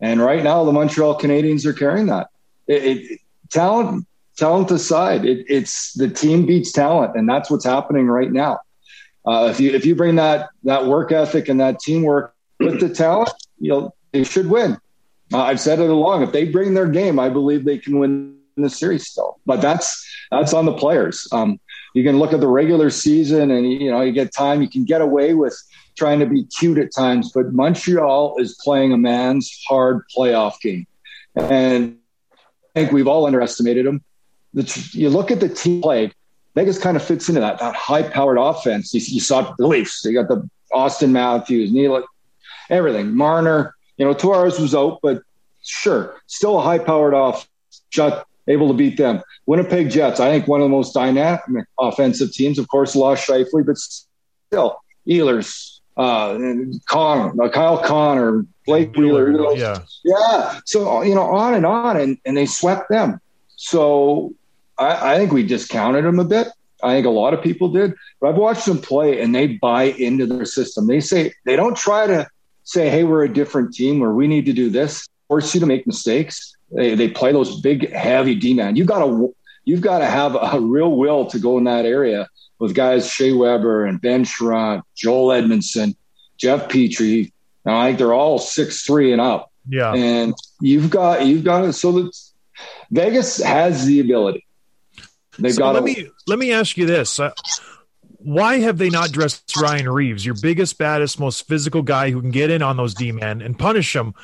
And 0.00 0.20
right 0.20 0.44
now, 0.44 0.62
the 0.62 0.70
Montreal 0.70 1.18
Canadiens 1.18 1.66
are 1.66 1.72
carrying 1.72 2.06
that. 2.06 2.28
It, 2.68 2.84
it, 2.84 3.20
talent, 3.50 4.06
talent 4.36 4.70
aside, 4.70 5.24
it, 5.24 5.44
it's 5.48 5.94
the 5.94 6.08
team 6.08 6.46
beats 6.46 6.70
talent, 6.70 7.16
and 7.16 7.28
that's 7.28 7.50
what's 7.50 7.64
happening 7.64 8.06
right 8.06 8.30
now. 8.30 8.60
Uh, 9.26 9.48
if 9.50 9.58
you 9.58 9.72
if 9.72 9.84
you 9.84 9.96
bring 9.96 10.14
that 10.14 10.50
that 10.62 10.86
work 10.86 11.10
ethic 11.10 11.48
and 11.48 11.58
that 11.58 11.80
teamwork 11.80 12.32
with 12.60 12.78
the 12.78 12.88
talent, 12.88 13.32
you'll 13.58 13.92
they 14.12 14.22
should 14.22 14.48
win. 14.48 14.78
Uh, 15.32 15.42
I've 15.42 15.58
said 15.58 15.80
it 15.80 15.90
along. 15.90 16.22
If 16.22 16.30
they 16.30 16.44
bring 16.44 16.74
their 16.74 16.86
game, 16.86 17.18
I 17.18 17.28
believe 17.28 17.64
they 17.64 17.78
can 17.78 17.98
win 17.98 18.38
the 18.56 18.70
series 18.70 19.04
still. 19.04 19.40
But 19.46 19.60
that's 19.60 20.08
that's 20.30 20.54
on 20.54 20.64
the 20.64 20.74
players. 20.74 21.26
Um, 21.32 21.58
you 21.94 22.04
can 22.04 22.20
look 22.20 22.32
at 22.32 22.38
the 22.38 22.46
regular 22.46 22.88
season, 22.90 23.50
and 23.50 23.68
you 23.68 23.90
know 23.90 24.00
you 24.00 24.12
get 24.12 24.32
time. 24.32 24.62
You 24.62 24.68
can 24.70 24.84
get 24.84 25.00
away 25.00 25.34
with 25.34 25.60
trying 25.98 26.20
to 26.20 26.26
be 26.26 26.44
cute 26.44 26.78
at 26.78 26.94
times, 26.94 27.32
but 27.32 27.52
Montreal 27.52 28.36
is 28.38 28.56
playing 28.62 28.92
a 28.92 28.96
man's 28.96 29.62
hard 29.68 30.02
playoff 30.16 30.60
game, 30.60 30.86
and 31.34 31.98
I 32.76 32.80
think 32.80 32.92
we've 32.92 33.08
all 33.08 33.26
underestimated 33.26 33.84
them. 33.84 34.02
The, 34.54 34.90
you 34.92 35.10
look 35.10 35.30
at 35.30 35.40
the 35.40 35.48
team 35.48 35.82
played. 35.82 36.14
Vegas 36.54 36.78
kind 36.78 36.96
of 36.96 37.04
fits 37.04 37.28
into 37.28 37.40
that 37.40 37.58
that 37.58 37.74
high 37.74 38.02
powered 38.02 38.38
offense. 38.38 38.94
You, 38.94 39.00
you 39.04 39.20
saw 39.20 39.54
the 39.58 39.66
Leafs. 39.66 40.02
They 40.02 40.12
got 40.12 40.28
the 40.28 40.48
Auston 40.72 41.10
Matthews, 41.10 41.72
Neil, 41.72 42.04
everything. 42.70 43.14
Marner. 43.14 43.74
You 43.96 44.04
know, 44.06 44.14
Tavares 44.14 44.60
was 44.60 44.74
out, 44.76 45.00
but 45.02 45.22
sure, 45.64 46.14
still 46.26 46.58
a 46.58 46.62
high 46.62 46.78
powered 46.78 47.14
off. 47.14 47.48
shut, 47.90 48.26
able 48.46 48.68
to 48.68 48.74
beat 48.74 48.96
them. 48.96 49.22
Winnipeg 49.46 49.90
Jets, 49.90 50.20
I 50.20 50.30
think 50.30 50.46
one 50.46 50.60
of 50.60 50.66
the 50.66 50.70
most 50.70 50.94
dynamic 50.94 51.66
offensive 51.78 52.32
teams. 52.32 52.58
Of 52.58 52.68
course, 52.68 52.94
lost 52.94 53.28
Scheifele, 53.28 53.66
but 53.66 53.76
still, 53.76 54.80
Ehlers, 55.06 55.77
uh, 55.98 56.38
Connor, 56.88 57.42
uh, 57.42 57.48
Kyle 57.48 57.78
Connor, 57.82 58.46
Blake 58.66 58.94
Wheeler. 58.96 59.30
you 59.32 59.36
know, 59.38 59.52
Yeah. 59.52 59.80
yeah. 60.04 60.60
So, 60.64 61.02
you 61.02 61.14
know, 61.14 61.22
on 61.22 61.54
and 61.54 61.66
on, 61.66 61.96
and, 61.96 62.18
and 62.24 62.36
they 62.36 62.46
swept 62.46 62.88
them. 62.88 63.20
So 63.56 64.32
I, 64.78 65.14
I 65.14 65.18
think 65.18 65.32
we 65.32 65.42
discounted 65.42 66.04
them 66.04 66.18
a 66.20 66.24
bit. 66.24 66.48
I 66.82 66.92
think 66.94 67.06
a 67.06 67.10
lot 67.10 67.34
of 67.34 67.42
people 67.42 67.68
did. 67.68 67.94
But 68.20 68.28
I've 68.28 68.36
watched 68.36 68.66
them 68.66 68.78
play 68.78 69.20
and 69.20 69.34
they 69.34 69.48
buy 69.48 69.84
into 69.84 70.26
their 70.26 70.44
system. 70.44 70.86
They 70.86 71.00
say, 71.00 71.32
they 71.44 71.56
don't 71.56 71.76
try 71.76 72.06
to 72.06 72.28
say, 72.62 72.88
hey, 72.88 73.02
we're 73.04 73.24
a 73.24 73.32
different 73.32 73.74
team 73.74 73.98
where 73.98 74.12
we 74.12 74.28
need 74.28 74.46
to 74.46 74.52
do 74.52 74.70
this, 74.70 75.08
force 75.26 75.52
you 75.54 75.60
to 75.60 75.66
make 75.66 75.86
mistakes. 75.86 76.54
They, 76.70 76.94
they 76.94 77.08
play 77.08 77.32
those 77.32 77.60
big, 77.60 77.90
heavy 77.92 78.34
D 78.36 78.54
man. 78.54 78.76
You 78.76 78.84
got 78.84 79.04
to, 79.04 79.34
you've 79.68 79.82
got 79.82 79.98
to 79.98 80.06
have 80.06 80.34
a 80.34 80.58
real 80.60 80.96
will 80.96 81.26
to 81.26 81.38
go 81.38 81.58
in 81.58 81.64
that 81.64 81.84
area 81.84 82.26
with 82.58 82.74
guys 82.74 83.10
Shea 83.12 83.32
Weber 83.32 83.84
and 83.84 84.00
Ben 84.00 84.24
Chiarot, 84.24 84.82
Joel 84.96 85.28
Edmundson, 85.28 85.94
Jeff 86.38 86.68
Petry. 86.68 87.30
And 87.64 87.74
I 87.74 87.88
think 87.88 87.98
they're 87.98 88.14
all 88.14 88.38
six 88.38 88.82
three 88.82 89.12
and 89.12 89.20
up 89.20 89.52
Yeah. 89.68 89.92
and 89.92 90.34
you've 90.60 90.88
got 90.90 91.26
you've 91.26 91.44
got 91.44 91.64
it 91.64 91.74
so 91.74 91.92
that 91.92 92.16
Vegas 92.90 93.42
has 93.42 93.84
the 93.84 94.00
ability. 94.00 94.46
They've 95.38 95.52
So 95.52 95.58
got 95.60 95.74
let 95.74 95.80
to, 95.80 95.84
me 95.84 96.10
let 96.26 96.38
me 96.38 96.52
ask 96.52 96.76
you 96.76 96.86
this: 96.86 97.20
uh, 97.20 97.32
Why 98.18 98.58
have 98.60 98.78
they 98.78 98.88
not 98.90 99.12
dressed 99.12 99.54
Ryan 99.56 99.88
Reaves, 99.88 100.24
your 100.26 100.34
biggest, 100.40 100.78
baddest, 100.78 101.20
most 101.20 101.46
physical 101.46 101.82
guy 101.82 102.10
who 102.10 102.20
can 102.20 102.30
get 102.30 102.50
in 102.50 102.62
on 102.62 102.76
those 102.76 102.94
D 102.94 103.12
men 103.12 103.42
and 103.42 103.56
punish 103.58 103.92
them? 103.92 104.14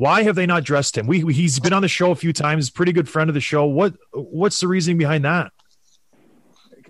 Why 0.00 0.22
have 0.22 0.34
they 0.34 0.46
not 0.46 0.64
dressed 0.64 0.96
him? 0.96 1.06
We, 1.06 1.24
we- 1.24 1.34
he's 1.34 1.60
been 1.60 1.74
on 1.74 1.82
the 1.82 1.88
show 1.88 2.10
a 2.10 2.14
few 2.14 2.32
times, 2.32 2.70
pretty 2.70 2.92
good 2.92 3.06
friend 3.06 3.28
of 3.28 3.34
the 3.34 3.40
show. 3.40 3.66
What 3.66 3.94
what's 4.12 4.58
the 4.58 4.66
reasoning 4.66 4.96
behind 4.96 5.26
that? 5.26 5.52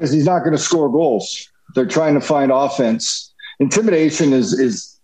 because 0.00 0.12
he's 0.12 0.24
not 0.24 0.38
going 0.38 0.52
to 0.52 0.58
score 0.58 0.88
goals. 0.88 1.50
They're 1.74 1.86
trying 1.86 2.14
to 2.14 2.22
find 2.22 2.50
offense. 2.50 3.34
Intimidation 3.58 4.32
is 4.32 4.58
is, 4.58 4.98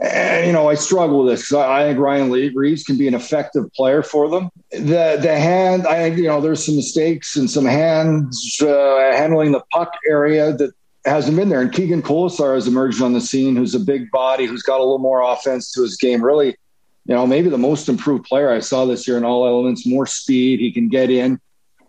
and 0.00 0.46
you 0.46 0.52
know, 0.52 0.70
I 0.70 0.74
struggle 0.74 1.22
with 1.22 1.34
this 1.34 1.52
I, 1.52 1.84
think 1.84 1.98
Ryan 2.00 2.30
Reaves 2.30 2.82
can 2.82 2.96
be 2.96 3.06
an 3.06 3.14
effective 3.14 3.70
player 3.74 4.02
for 4.02 4.28
them. 4.30 4.48
The 4.70 5.18
the 5.20 5.38
hand, 5.38 5.86
I 5.86 5.98
think 5.98 6.16
you 6.16 6.28
know, 6.28 6.40
there's 6.40 6.64
some 6.64 6.76
mistakes 6.76 7.36
and 7.36 7.48
some 7.48 7.66
hands 7.66 8.58
uh, 8.60 9.12
handling 9.12 9.52
the 9.52 9.62
puck 9.70 9.92
area 10.08 10.52
that 10.54 10.72
hasn't 11.04 11.36
been 11.36 11.50
there. 11.50 11.60
And 11.60 11.72
Keegan 11.72 12.02
Kolesar 12.02 12.54
has 12.54 12.66
emerged 12.66 13.02
on 13.02 13.12
the 13.12 13.20
scene, 13.20 13.54
who's 13.54 13.74
a 13.74 13.80
big 13.80 14.10
body, 14.10 14.46
who's 14.46 14.62
got 14.62 14.78
a 14.80 14.82
little 14.82 14.98
more 14.98 15.20
offense 15.20 15.70
to 15.72 15.82
his 15.82 15.96
game. 15.96 16.24
Really, 16.24 16.56
you 17.04 17.14
know, 17.14 17.26
maybe 17.26 17.48
the 17.48 17.58
most 17.58 17.88
improved 17.88 18.24
player 18.24 18.50
I 18.50 18.60
saw 18.60 18.84
this 18.84 19.08
year 19.08 19.16
in 19.16 19.24
all 19.24 19.46
elements. 19.46 19.86
More 19.86 20.06
speed, 20.06 20.60
he 20.60 20.72
can 20.72 20.88
get 20.88 21.10
in 21.10 21.40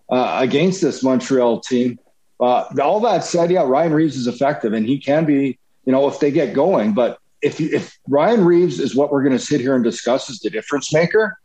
uh, 0.10 0.40
against 0.42 0.82
this 0.82 1.04
Montreal 1.04 1.62
team. 1.62 2.00
Uh, 2.40 2.66
all 2.82 3.00
that 3.02 3.24
said, 3.24 3.52
yeah, 3.52 3.62
Ryan 3.64 3.94
Reaves 3.94 4.18
is 4.18 4.28
effective, 4.28 4.74
and 4.74 4.86
he 4.86 5.00
can 5.00 5.26
be, 5.26 5.60
you 5.86 5.92
know, 5.92 6.08
if 6.08 6.20
they 6.20 6.32
get 6.32 6.54
going. 6.54 6.94
But 6.94 7.20
if 7.42 7.62
if 7.62 7.98
Ryan 8.08 8.44
Reaves 8.44 8.80
is 8.80 8.96
what 8.96 9.12
we're 9.12 9.24
going 9.24 9.38
to 9.38 9.44
sit 9.44 9.62
here 9.62 9.76
and 9.76 9.84
discuss 9.84 10.30
as 10.30 10.40
the 10.40 10.50
difference 10.50 10.92
maker, 10.94 11.38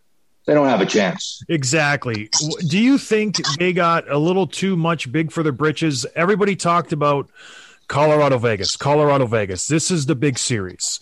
they 0.46 0.54
don't 0.54 0.68
have 0.68 0.80
a 0.80 0.86
chance. 0.86 1.42
Exactly. 1.48 2.30
Do 2.66 2.78
you 2.78 2.96
think 2.96 3.36
they 3.58 3.74
got 3.74 4.10
a 4.10 4.16
little 4.16 4.46
too 4.46 4.76
much 4.76 5.12
big 5.12 5.30
for 5.30 5.42
their 5.42 5.52
britches? 5.52 6.06
Everybody 6.16 6.56
talked 6.56 6.92
about 6.92 7.30
Colorado 7.88 8.38
Vegas, 8.38 8.76
Colorado 8.76 9.26
Vegas. 9.26 9.66
This 9.66 9.90
is 9.90 10.06
the 10.06 10.14
big 10.14 10.38
series. 10.38 11.00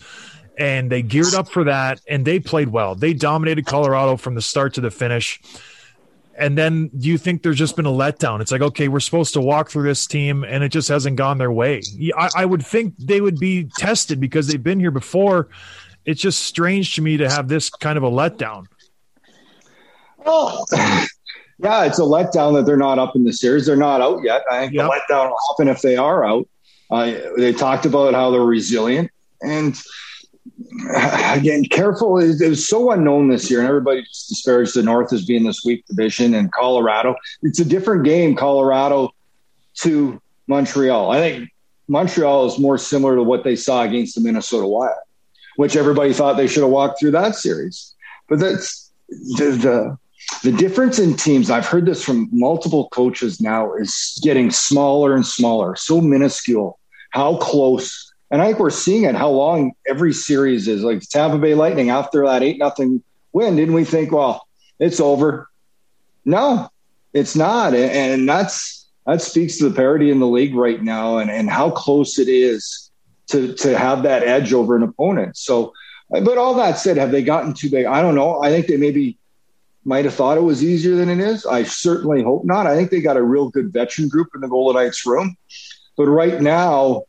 And 0.57 0.91
they 0.91 1.01
geared 1.03 1.35
up 1.35 1.49
for 1.49 1.63
that 1.65 2.01
and 2.07 2.25
they 2.25 2.39
played 2.39 2.69
well. 2.69 2.95
They 2.95 3.13
dominated 3.13 3.65
Colorado 3.65 4.17
from 4.17 4.33
the 4.35 4.41
start 4.41 4.73
to 4.75 4.81
the 4.81 4.89
finish. 4.89 5.39
And 6.35 6.57
then 6.57 6.89
do 6.89 7.07
you 7.09 7.17
think 7.17 7.43
there's 7.43 7.57
just 7.57 7.75
been 7.75 7.85
a 7.85 7.91
letdown? 7.91 8.41
It's 8.41 8.51
like, 8.51 8.61
okay, 8.61 8.87
we're 8.87 8.99
supposed 8.99 9.33
to 9.33 9.41
walk 9.41 9.69
through 9.69 9.87
this 9.87 10.05
team 10.07 10.43
and 10.43 10.63
it 10.63 10.69
just 10.69 10.87
hasn't 10.87 11.15
gone 11.15 11.37
their 11.37 11.51
way. 11.51 11.81
I, 12.15 12.29
I 12.37 12.45
would 12.45 12.65
think 12.65 12.95
they 12.97 13.21
would 13.21 13.39
be 13.39 13.65
tested 13.77 14.19
because 14.19 14.47
they've 14.47 14.61
been 14.61 14.79
here 14.79 14.91
before. 14.91 15.49
It's 16.05 16.21
just 16.21 16.43
strange 16.43 16.95
to 16.95 17.01
me 17.01 17.17
to 17.17 17.29
have 17.29 17.47
this 17.47 17.69
kind 17.69 17.97
of 17.97 18.03
a 18.03 18.09
letdown. 18.09 18.65
Oh, 20.25 20.65
yeah, 21.59 21.85
it's 21.85 21.99
a 21.99 22.03
letdown 22.03 22.53
that 22.55 22.65
they're 22.65 22.77
not 22.77 22.99
up 22.99 23.15
in 23.15 23.23
the 23.23 23.33
series. 23.33 23.65
They're 23.65 23.75
not 23.75 24.01
out 24.01 24.23
yet. 24.23 24.43
I 24.51 24.59
think 24.59 24.73
Yep. 24.73 24.89
the 24.89 25.13
letdown 25.13 25.29
will 25.29 25.37
happen 25.49 25.67
if 25.67 25.81
they 25.81 25.97
are 25.97 26.25
out. 26.25 26.47
Uh, 26.89 27.13
they 27.37 27.51
talked 27.51 27.85
about 27.85 28.13
how 28.13 28.31
they're 28.31 28.41
resilient 28.41 29.09
and 29.41 29.75
again, 31.33 31.63
careful. 31.65 32.17
It 32.19 32.47
was 32.47 32.67
so 32.67 32.91
unknown 32.91 33.29
this 33.29 33.49
year, 33.49 33.59
and 33.59 33.67
everybody 33.67 34.03
just 34.03 34.29
disparaged 34.29 34.75
the 34.75 34.83
North 34.83 35.11
as 35.13 35.25
being 35.25 35.43
this 35.43 35.63
weak 35.65 35.85
division 35.87 36.33
and 36.33 36.51
Colorado. 36.51 37.15
It's 37.41 37.59
a 37.59 37.65
different 37.65 38.03
game, 38.03 38.35
Colorado 38.35 39.11
to 39.79 40.21
Montreal. 40.47 41.11
I 41.11 41.19
think 41.19 41.49
Montreal 41.87 42.45
is 42.47 42.59
more 42.59 42.77
similar 42.77 43.15
to 43.15 43.23
what 43.23 43.43
they 43.43 43.55
saw 43.55 43.83
against 43.83 44.15
the 44.15 44.21
Minnesota 44.21 44.67
Wild, 44.67 44.97
which 45.55 45.75
everybody 45.75 46.13
thought 46.13 46.37
they 46.37 46.47
should 46.47 46.63
have 46.63 46.71
walked 46.71 46.99
through 46.99 47.11
that 47.11 47.35
series. 47.35 47.95
But 48.27 48.39
that's 48.39 48.91
the, 49.09 49.51
the 49.51 49.97
the 50.43 50.51
difference 50.51 50.99
in 50.99 51.15
teams. 51.15 51.49
I've 51.49 51.65
heard 51.65 51.85
this 51.85 52.03
from 52.03 52.27
multiple 52.31 52.89
coaches 52.89 53.39
now 53.39 53.73
is 53.75 54.19
getting 54.21 54.51
smaller 54.51 55.15
and 55.15 55.25
smaller, 55.25 55.75
so 55.75 56.01
minuscule. 56.01 56.79
How 57.11 57.37
close 57.37 58.06
and 58.29 58.41
I 58.41 58.47
think 58.47 58.59
we're 58.59 58.69
seeing 58.69 59.03
it 59.03 59.15
how 59.15 59.29
long 59.29 59.73
every 59.87 60.13
series 60.13 60.67
is. 60.67 60.83
Like 60.83 61.01
Tampa 61.01 61.37
Bay 61.37 61.55
Lightning 61.55 61.89
after 61.89 62.25
that 62.25 62.43
eight 62.43 62.57
nothing 62.57 63.01
win, 63.31 63.55
didn't 63.55 63.73
we 63.73 63.85
think, 63.85 64.11
well, 64.11 64.47
it's 64.79 64.99
over? 64.99 65.49
No, 66.25 66.69
it's 67.13 67.35
not. 67.35 67.73
And- 67.73 68.27
that's 68.27 68.85
that 69.05 69.21
speaks 69.21 69.57
to 69.57 69.69
the 69.69 69.75
parity 69.75 70.11
in 70.11 70.19
the 70.19 70.27
league 70.27 70.53
right 70.53 70.83
now 70.83 71.17
and, 71.17 71.31
and 71.31 71.49
how 71.49 71.71
close 71.71 72.19
it 72.19 72.27
is 72.27 72.91
to 73.27 73.53
to 73.55 73.77
have 73.77 74.03
that 74.03 74.23
edge 74.23 74.51
over 74.53 74.75
an 74.75 74.83
opponent. 74.83 75.37
So 75.37 75.73
but 76.09 76.37
all 76.37 76.53
that 76.55 76.77
said, 76.77 76.97
have 76.97 77.11
they 77.11 77.23
gotten 77.23 77.53
too 77.53 77.69
big? 77.69 77.85
I 77.85 78.01
don't 78.01 78.15
know. 78.15 78.41
I 78.41 78.49
think 78.49 78.67
they 78.67 78.77
maybe 78.77 79.17
might 79.83 80.05
have 80.05 80.13
thought 80.13 80.37
it 80.37 80.41
was 80.41 80.63
easier 80.63 80.95
than 80.95 81.09
it 81.09 81.19
is. 81.19 81.45
I 81.45 81.63
certainly 81.63 82.23
hope 82.23 82.45
not. 82.45 82.67
I 82.67 82.75
think 82.75 82.91
they 82.91 83.01
got 83.01 83.17
a 83.17 83.23
real 83.23 83.49
good 83.49 83.71
veteran 83.71 84.07
group 84.07 84.29
in 84.35 84.41
the 84.41 84.47
Golden 84.47 84.81
Knights 84.81 85.05
room. 85.05 85.35
But 85.95 86.05
right 86.07 86.41
now, 86.41 87.03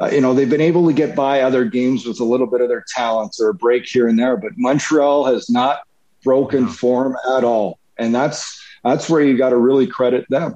uh, 0.00 0.08
you 0.12 0.20
know, 0.20 0.32
they've 0.32 0.48
been 0.48 0.60
able 0.60 0.86
to 0.86 0.92
get 0.92 1.16
by 1.16 1.40
other 1.40 1.64
games 1.64 2.06
with 2.06 2.20
a 2.20 2.24
little 2.24 2.46
bit 2.46 2.60
of 2.60 2.68
their 2.68 2.84
talents 2.94 3.40
or 3.40 3.48
a 3.48 3.54
break 3.54 3.84
here 3.84 4.06
and 4.06 4.18
there. 4.18 4.36
But 4.36 4.52
Montreal 4.56 5.24
has 5.24 5.50
not 5.50 5.80
broken 6.22 6.68
form 6.68 7.16
at 7.36 7.44
all, 7.44 7.78
and 7.98 8.14
that's 8.14 8.62
that's 8.84 9.10
where 9.10 9.20
you 9.20 9.36
got 9.36 9.50
to 9.50 9.56
really 9.56 9.86
credit 9.86 10.26
them. 10.28 10.54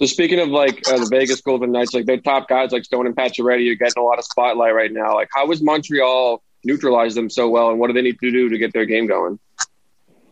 So 0.00 0.06
speaking 0.06 0.40
of 0.40 0.48
like 0.48 0.82
uh, 0.88 0.98
the 0.98 1.08
Vegas 1.08 1.40
Golden 1.40 1.70
Knights, 1.70 1.94
like 1.94 2.06
their 2.06 2.18
top 2.18 2.48
guys 2.48 2.72
like 2.72 2.84
Stone 2.84 3.06
and 3.06 3.14
Pacioretty 3.14 3.70
are 3.70 3.76
getting 3.76 4.02
a 4.02 4.04
lot 4.04 4.18
of 4.18 4.24
spotlight 4.24 4.74
right 4.74 4.92
now. 4.92 5.14
Like, 5.14 5.28
how 5.32 5.48
has 5.50 5.62
Montreal 5.62 6.42
neutralized 6.64 7.16
them 7.16 7.30
so 7.30 7.48
well, 7.48 7.70
and 7.70 7.78
what 7.78 7.86
do 7.86 7.92
they 7.92 8.02
need 8.02 8.18
to 8.18 8.32
do 8.32 8.48
to 8.48 8.58
get 8.58 8.72
their 8.72 8.86
game 8.86 9.06
going? 9.06 9.38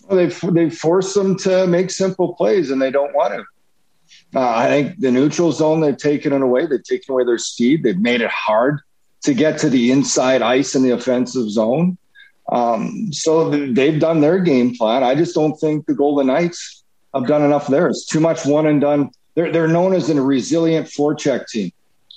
Well, 0.08 0.16
they've 0.16 0.40
they've 0.52 0.76
forced 0.76 1.14
them 1.14 1.36
to 1.38 1.68
make 1.68 1.90
simple 1.90 2.34
plays, 2.34 2.72
and 2.72 2.82
they 2.82 2.90
don't 2.90 3.14
want 3.14 3.34
to. 3.34 3.44
Uh, 4.34 4.48
I 4.48 4.68
think 4.68 5.00
the 5.00 5.10
neutral 5.10 5.52
zone 5.52 5.80
they've 5.80 5.96
taken 5.96 6.32
it 6.32 6.40
away. 6.40 6.66
They've 6.66 6.82
taken 6.82 7.12
away 7.12 7.24
their 7.24 7.38
speed. 7.38 7.82
They've 7.82 7.98
made 7.98 8.22
it 8.22 8.30
hard 8.30 8.80
to 9.24 9.34
get 9.34 9.58
to 9.58 9.68
the 9.68 9.90
inside 9.90 10.42
ice 10.42 10.74
in 10.74 10.82
the 10.82 10.90
offensive 10.90 11.50
zone. 11.50 11.98
Um, 12.50 13.12
so 13.12 13.50
they've 13.50 14.00
done 14.00 14.20
their 14.20 14.38
game 14.38 14.74
plan. 14.74 15.04
I 15.04 15.14
just 15.14 15.34
don't 15.34 15.58
think 15.60 15.86
the 15.86 15.94
Golden 15.94 16.26
Knights 16.26 16.82
have 17.14 17.26
done 17.26 17.42
enough 17.42 17.66
there. 17.68 17.88
It's 17.88 18.06
too 18.06 18.20
much 18.20 18.44
one 18.44 18.66
and 18.66 18.80
done. 18.80 19.10
They're 19.34 19.52
they're 19.52 19.68
known 19.68 19.94
as 19.94 20.10
a 20.10 20.20
resilient 20.20 20.88
forecheck 20.88 21.46
team, 21.46 21.72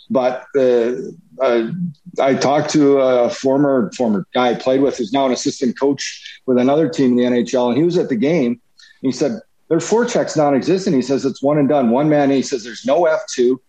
but 0.09 0.45
uh, 0.57 0.93
uh, 1.41 1.71
I 2.19 2.33
talked 2.35 2.71
to 2.71 2.99
a 2.99 3.29
former 3.29 3.91
former 3.95 4.25
guy 4.33 4.49
I 4.49 4.55
played 4.55 4.81
with 4.81 4.97
who's 4.97 5.13
now 5.13 5.25
an 5.25 5.31
assistant 5.31 5.79
coach 5.79 6.41
with 6.45 6.57
another 6.57 6.89
team 6.89 7.11
in 7.11 7.15
the 7.15 7.23
NHL, 7.23 7.69
and 7.69 7.77
he 7.77 7.83
was 7.83 7.97
at 7.97 8.09
the 8.09 8.15
game. 8.15 8.59
He 9.01 9.11
said 9.11 9.39
their 9.67 9.79
forecheck's 9.79 10.37
non-existent. 10.37 10.95
He 10.95 11.01
says 11.01 11.25
it's 11.25 11.41
one 11.41 11.57
and 11.57 11.67
done, 11.67 11.89
one 11.89 12.09
man. 12.09 12.29
He 12.29 12.41
says 12.41 12.63
there's 12.63 12.85
no 12.85 13.05
F 13.05 13.21
two. 13.33 13.61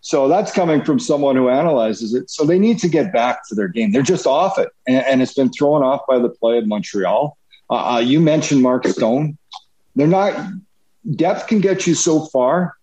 So 0.00 0.26
that's 0.26 0.52
coming 0.52 0.82
from 0.82 0.98
someone 0.98 1.36
who 1.36 1.48
analyzes 1.48 2.12
it. 2.14 2.28
So 2.28 2.44
they 2.44 2.58
need 2.58 2.80
to 2.80 2.88
get 2.88 3.12
back 3.12 3.46
to 3.48 3.54
their 3.54 3.68
game. 3.68 3.92
They're 3.92 4.02
just 4.02 4.26
off 4.26 4.58
it, 4.58 4.68
and, 4.86 5.04
and 5.04 5.22
it's 5.22 5.34
been 5.34 5.52
thrown 5.52 5.82
off 5.82 6.00
by 6.08 6.18
the 6.18 6.28
play 6.28 6.58
of 6.58 6.66
Montreal. 6.66 7.36
Uh, 7.70 7.94
uh, 7.94 7.98
you 7.98 8.20
mentioned 8.20 8.62
Mark 8.62 8.86
Stone. 8.86 9.38
They're 9.94 10.06
not 10.06 10.34
depth 11.16 11.46
can 11.48 11.60
get 11.60 11.86
you 11.86 11.94
so 11.94 12.26
far, 12.26 12.74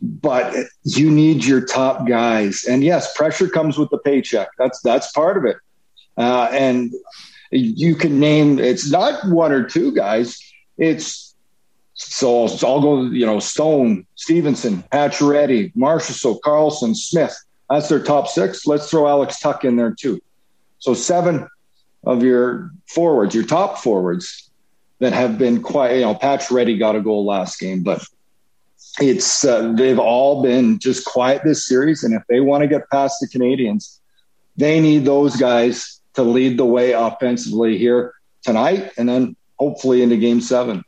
but 0.00 0.54
you 0.84 1.10
need 1.10 1.44
your 1.44 1.64
top 1.64 2.06
guys. 2.06 2.64
And 2.64 2.82
yes, 2.82 3.16
pressure 3.16 3.48
comes 3.48 3.78
with 3.78 3.90
the 3.90 3.98
paycheck. 3.98 4.48
That's 4.58 4.80
that's 4.80 5.10
part 5.12 5.36
of 5.36 5.44
it. 5.44 5.56
Uh, 6.16 6.48
and 6.52 6.92
you 7.50 7.94
can 7.94 8.20
name 8.20 8.58
it's 8.58 8.90
not 8.90 9.26
one 9.28 9.52
or 9.52 9.64
two 9.64 9.92
guys. 9.92 10.38
It's 10.76 11.31
so 12.08 12.66
I'll 12.66 12.80
go, 12.80 13.02
you 13.02 13.24
know, 13.24 13.38
Stone, 13.38 14.06
Stephenson, 14.16 14.82
Pacioretty, 14.92 15.74
Marchessault, 15.74 16.40
Karlsson, 16.40 16.96
Smith. 16.96 17.36
That's 17.70 17.88
their 17.88 18.02
top 18.02 18.28
six. 18.28 18.66
Let's 18.66 18.90
throw 18.90 19.08
Alex 19.08 19.38
Tuch 19.40 19.64
in 19.64 19.76
there 19.76 19.94
too. 19.94 20.20
So 20.78 20.94
seven 20.94 21.48
of 22.04 22.22
your 22.22 22.72
forwards, 22.86 23.34
your 23.34 23.44
top 23.44 23.78
forwards, 23.78 24.50
that 24.98 25.12
have 25.12 25.38
been 25.38 25.62
quite. 25.62 25.94
You 25.96 26.02
know, 26.02 26.14
Patch 26.14 26.48
got 26.48 26.96
a 26.96 27.00
goal 27.00 27.24
last 27.24 27.58
game, 27.58 27.82
but 27.82 28.04
it's 29.00 29.44
uh, 29.44 29.72
they've 29.72 29.98
all 29.98 30.42
been 30.42 30.78
just 30.78 31.04
quiet 31.04 31.42
this 31.44 31.66
series. 31.66 32.04
And 32.04 32.14
if 32.14 32.22
they 32.28 32.40
want 32.40 32.62
to 32.62 32.68
get 32.68 32.88
past 32.90 33.18
the 33.20 33.26
Canadiens, 33.26 33.98
they 34.56 34.80
need 34.80 35.04
those 35.04 35.36
guys 35.36 36.00
to 36.14 36.22
lead 36.22 36.58
the 36.58 36.64
way 36.64 36.92
offensively 36.92 37.78
here 37.78 38.14
tonight, 38.42 38.92
and 38.96 39.08
then 39.08 39.34
hopefully 39.58 40.02
into 40.02 40.16
Game 40.16 40.40
Seven. 40.40 40.84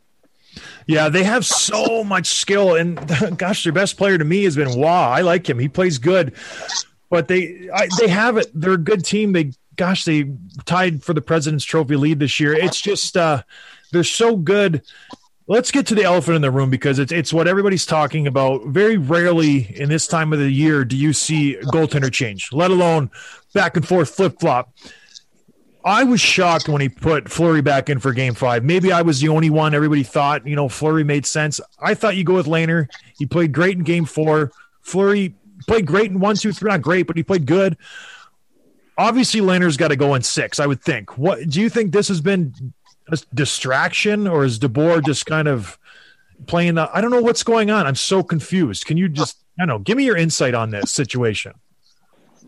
Yeah, 0.87 1.09
they 1.09 1.23
have 1.23 1.45
so 1.45 2.03
much 2.03 2.27
skill, 2.27 2.75
and 2.75 2.99
gosh, 3.37 3.63
their 3.63 3.73
best 3.73 3.97
player 3.97 4.17
to 4.17 4.25
me 4.25 4.43
has 4.43 4.55
been 4.55 4.77
Wah. 4.77 5.09
I 5.09 5.21
like 5.21 5.49
him; 5.49 5.57
he 5.57 5.67
plays 5.67 5.97
good, 5.97 6.33
but 7.09 7.27
they 7.27 7.69
I, 7.73 7.87
they 7.99 8.07
have 8.07 8.37
it. 8.37 8.51
They're 8.53 8.73
a 8.73 8.77
good 8.77 9.03
team. 9.03 9.33
They 9.33 9.51
gosh, 9.75 10.05
they 10.05 10.31
tied 10.65 11.03
for 11.03 11.13
the 11.13 11.21
President's 11.21 11.65
Trophy 11.65 11.95
lead 11.95 12.19
this 12.19 12.39
year. 12.39 12.53
It's 12.53 12.79
just 12.79 13.17
uh, 13.17 13.43
they're 13.91 14.03
so 14.03 14.35
good. 14.35 14.83
Let's 15.47 15.69
get 15.69 15.85
to 15.87 15.95
the 15.95 16.03
elephant 16.03 16.35
in 16.35 16.41
the 16.41 16.51
room 16.51 16.69
because 16.69 16.99
it's 16.99 17.11
it's 17.11 17.33
what 17.33 17.47
everybody's 17.47 17.85
talking 17.85 18.27
about. 18.27 18.65
Very 18.67 18.97
rarely 18.97 19.75
in 19.79 19.89
this 19.89 20.07
time 20.07 20.33
of 20.33 20.39
the 20.39 20.49
year 20.49 20.85
do 20.85 20.95
you 20.95 21.13
see 21.13 21.55
goaltender 21.65 22.11
change, 22.11 22.49
let 22.51 22.71
alone 22.71 23.09
back 23.53 23.75
and 23.75 23.87
forth 23.87 24.09
flip 24.09 24.39
flop. 24.39 24.73
I 25.85 26.03
was 26.03 26.19
shocked 26.19 26.67
when 26.67 26.81
he 26.81 26.89
put 26.89 27.29
Fleury 27.29 27.61
back 27.61 27.91
in 27.91 27.99
for 27.99 28.11
game 28.11 28.33
five. 28.33 28.63
Maybe 28.63 28.91
I 28.91 29.03
was 29.03 29.21
the 29.21 29.29
only 29.29 29.51
one. 29.51 29.75
Everybody 29.75 30.01
thought, 30.01 30.45
you 30.47 30.55
know, 30.55 30.67
Fleury 30.67 31.03
made 31.03 31.27
sense. 31.27 31.61
I 31.79 31.93
thought 31.93 32.15
you 32.15 32.23
go 32.23 32.33
with 32.33 32.47
Lehner. 32.47 32.87
He 33.19 33.27
played 33.27 33.51
great 33.51 33.77
in 33.77 33.83
game 33.83 34.05
four. 34.05 34.51
Fleury 34.81 35.35
played 35.67 35.85
great 35.85 36.09
in 36.09 36.19
one, 36.19 36.37
two, 36.37 36.51
three. 36.51 36.71
Not 36.71 36.81
great, 36.81 37.05
but 37.05 37.15
he 37.15 37.21
played 37.21 37.45
good. 37.45 37.77
Obviously, 38.97 39.41
Lehner's 39.41 39.77
got 39.77 39.89
to 39.89 39.95
go 39.95 40.15
in 40.15 40.23
six, 40.23 40.59
I 40.59 40.65
would 40.65 40.81
think. 40.81 41.19
What 41.19 41.47
do 41.47 41.61
you 41.61 41.69
think 41.69 41.91
this 41.91 42.07
has 42.07 42.19
been 42.19 42.73
a 43.09 43.19
distraction 43.35 44.27
or 44.27 44.43
is 44.43 44.57
DeBoer 44.57 45.05
just 45.05 45.27
kind 45.27 45.47
of 45.47 45.77
playing 46.47 46.75
the 46.75 46.89
I 46.91 47.01
don't 47.01 47.11
know 47.11 47.21
what's 47.21 47.43
going 47.43 47.69
on. 47.69 47.85
I'm 47.85 47.95
so 47.95 48.23
confused. 48.23 48.85
Can 48.85 48.97
you 48.97 49.07
just 49.07 49.37
I 49.59 49.61
don't 49.61 49.67
know, 49.67 49.79
give 49.79 49.97
me 49.97 50.05
your 50.05 50.17
insight 50.17 50.55
on 50.55 50.71
this 50.71 50.91
situation. 50.91 51.53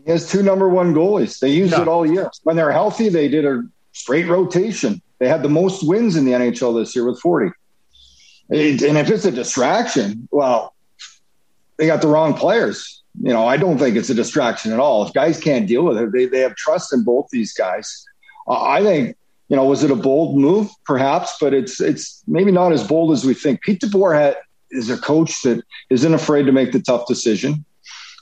He 0.08 0.12
has 0.12 0.26
two 0.26 0.42
number 0.42 0.70
one 0.70 0.94
goalies. 0.94 1.38
They 1.38 1.50
used 1.50 1.72
Yeah. 1.74 1.82
it 1.82 1.88
all 1.88 2.06
year. 2.10 2.30
When 2.42 2.56
they're 2.56 2.72
healthy, 2.72 3.10
they 3.10 3.28
did 3.28 3.44
a 3.44 3.62
straight 3.92 4.26
rotation. 4.26 5.02
They 5.18 5.28
had 5.28 5.42
the 5.42 5.50
most 5.50 5.86
wins 5.86 6.16
in 6.16 6.24
the 6.24 6.32
NHL 6.32 6.72
this 6.72 6.96
year 6.96 7.04
with 7.04 7.20
40. 7.20 7.50
It- 8.48 8.80
and 8.80 8.96
if 8.96 9.10
it's 9.10 9.26
a 9.26 9.30
distraction, 9.30 10.26
well, 10.30 10.72
they 11.76 11.86
got 11.86 12.00
the 12.00 12.08
wrong 12.08 12.32
players. 12.32 13.02
You 13.22 13.34
know, 13.34 13.46
I 13.46 13.58
don't 13.58 13.76
think 13.76 13.96
it's 13.98 14.08
a 14.08 14.14
distraction 14.14 14.72
at 14.72 14.80
all. 14.80 15.06
If 15.06 15.12
guys 15.12 15.38
can't 15.38 15.66
deal 15.68 15.84
with 15.84 15.98
it, 15.98 16.10
they, 16.10 16.24
they 16.24 16.38
have 16.40 16.56
trust 16.56 16.94
in 16.94 17.04
both 17.04 17.26
these 17.30 17.52
guys. 17.52 18.06
Uh, 18.46 18.62
I 18.62 18.82
think, 18.82 19.14
you 19.50 19.56
know, 19.56 19.66
was 19.66 19.84
it 19.84 19.90
a 19.90 19.94
bold 19.94 20.38
move? 20.38 20.70
Perhaps, 20.86 21.36
but 21.38 21.52
it's 21.52 21.82
it's 21.82 22.22
maybe 22.26 22.50
not 22.50 22.72
as 22.72 22.82
bold 22.82 23.12
as 23.12 23.26
we 23.26 23.34
think. 23.34 23.60
Pete 23.60 23.82
DeBoer 23.82 24.18
had, 24.18 24.36
is 24.70 24.88
a 24.88 24.96
coach 24.96 25.42
that 25.42 25.62
isn't 25.90 26.14
afraid 26.14 26.44
to 26.46 26.52
make 26.52 26.72
the 26.72 26.80
tough 26.80 27.06
decision. 27.06 27.62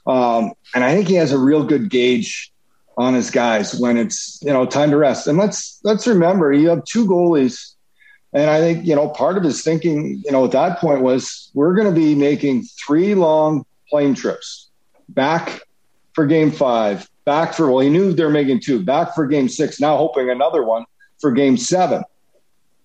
Um, 0.07 0.53
and 0.75 0.85
I 0.85 0.95
think 0.95 1.09
he 1.09 1.15
has 1.15 1.33
a 1.33 1.39
real 1.39 1.65
good 1.65 1.91
gauge 1.91 2.53
on 2.97 3.15
his 3.15 3.31
guys 3.31 3.79
when 3.79 3.97
it's 3.97 4.41
you 4.43 4.53
know 4.53 4.67
time 4.67 4.91
to 4.91 4.97
rest. 4.97 5.27
And 5.27 5.39
let's 5.39 5.81
let's 5.85 6.07
remember 6.07 6.53
you 6.53 6.69
have 6.69 6.85
two 6.85 7.07
goalies, 7.07 7.75
and 8.33 8.51
I 8.51 8.61
think 8.61 8.87
you 8.87 8.95
know 8.95 9.09
part 9.09 9.37
of 9.37 9.43
his 9.43 9.63
thinking 9.63 10.23
you 10.25 10.33
know 10.33 10.45
at 10.45 10.53
that 10.53 10.79
point 10.79 11.03
was 11.03 11.51
we're 11.55 11.75
going 11.75 11.93
to 11.93 11.99
be 11.99 12.15
making 12.15 12.63
three 12.87 13.15
long 13.15 13.65
plane 13.91 14.15
trips 14.15 14.71
back 15.09 15.61
for 16.15 16.27
Game 16.27 16.51
Five, 16.51 17.09
back 17.25 17.55
for 17.55 17.71
well 17.71 17.81
he 17.81 17.91
knew 17.91 18.13
they're 18.13 18.31
making 18.31 18.61
two, 18.61 18.83
back 18.83 19.15
for 19.15 19.27
Game 19.27 19.49
Six, 19.49 19.81
now 19.81 19.97
hoping 19.97 20.31
another 20.31 20.63
one 20.63 20.85
for 21.21 21.33
Game 21.33 21.57
Seven. 21.57 22.03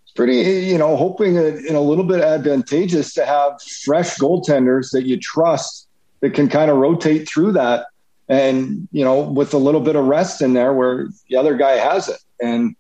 It's 0.04 0.14
pretty 0.14 0.68
you 0.68 0.78
know 0.78 0.98
hoping 0.98 1.38
in 1.38 1.76
a 1.76 1.82
little 1.82 2.04
bit 2.04 2.22
advantageous 2.22 3.14
to 3.14 3.26
have 3.26 3.62
fresh 3.86 4.18
goaltenders 4.18 4.92
that 4.92 5.06
you 5.06 5.18
trust 5.18 5.88
that 6.22 6.34
can 6.34 6.48
kind 6.50 6.72
of 6.72 6.78
rotate 6.78 7.28
through 7.28 7.52
that 7.54 7.88
and 8.30 8.88
you 8.92 9.04
know 9.04 9.22
with 9.22 9.54
a 9.54 9.58
little 9.58 9.82
bit 9.82 9.96
of 9.96 10.06
rest 10.06 10.42
in 10.42 10.54
there 10.54 10.74
where 10.74 11.08
the 11.30 11.36
other 11.36 11.56
guy 11.58 11.72
has 11.74 12.08
it 12.08 12.20
and 12.42 12.76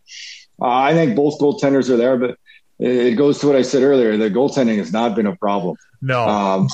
uh, 0.61 0.67
i 0.67 0.93
think 0.93 1.15
both 1.15 1.39
goaltenders 1.39 1.89
are 1.89 1.97
there 1.97 2.17
but 2.17 2.37
it 2.79 3.15
goes 3.15 3.39
to 3.39 3.47
what 3.47 3.55
i 3.55 3.61
said 3.61 3.83
earlier 3.83 4.15
the 4.17 4.29
goaltending 4.29 4.77
has 4.77 4.93
not 4.93 5.15
been 5.15 5.25
a 5.27 5.35
problem 5.35 5.75
No. 6.01 6.27
um, 6.27 6.67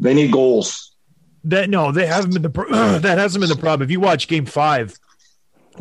they 0.00 0.14
need 0.14 0.32
goals 0.32 0.92
That 1.44 1.68
no, 1.70 1.92
they 1.92 2.06
haven't 2.06 2.32
been 2.32 2.42
the 2.42 2.50
pro- 2.50 2.68
that 2.98 3.18
hasn't 3.18 3.40
been 3.40 3.48
the 3.50 3.56
problem. 3.56 3.84
If 3.86 3.90
you 3.90 4.00
watch 4.00 4.26
Game 4.28 4.46
Five, 4.46 4.94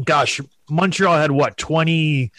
gosh, 0.03 0.39
Montreal 0.69 1.17
had 1.17 1.31
what 1.31 1.57
26, 1.57 2.31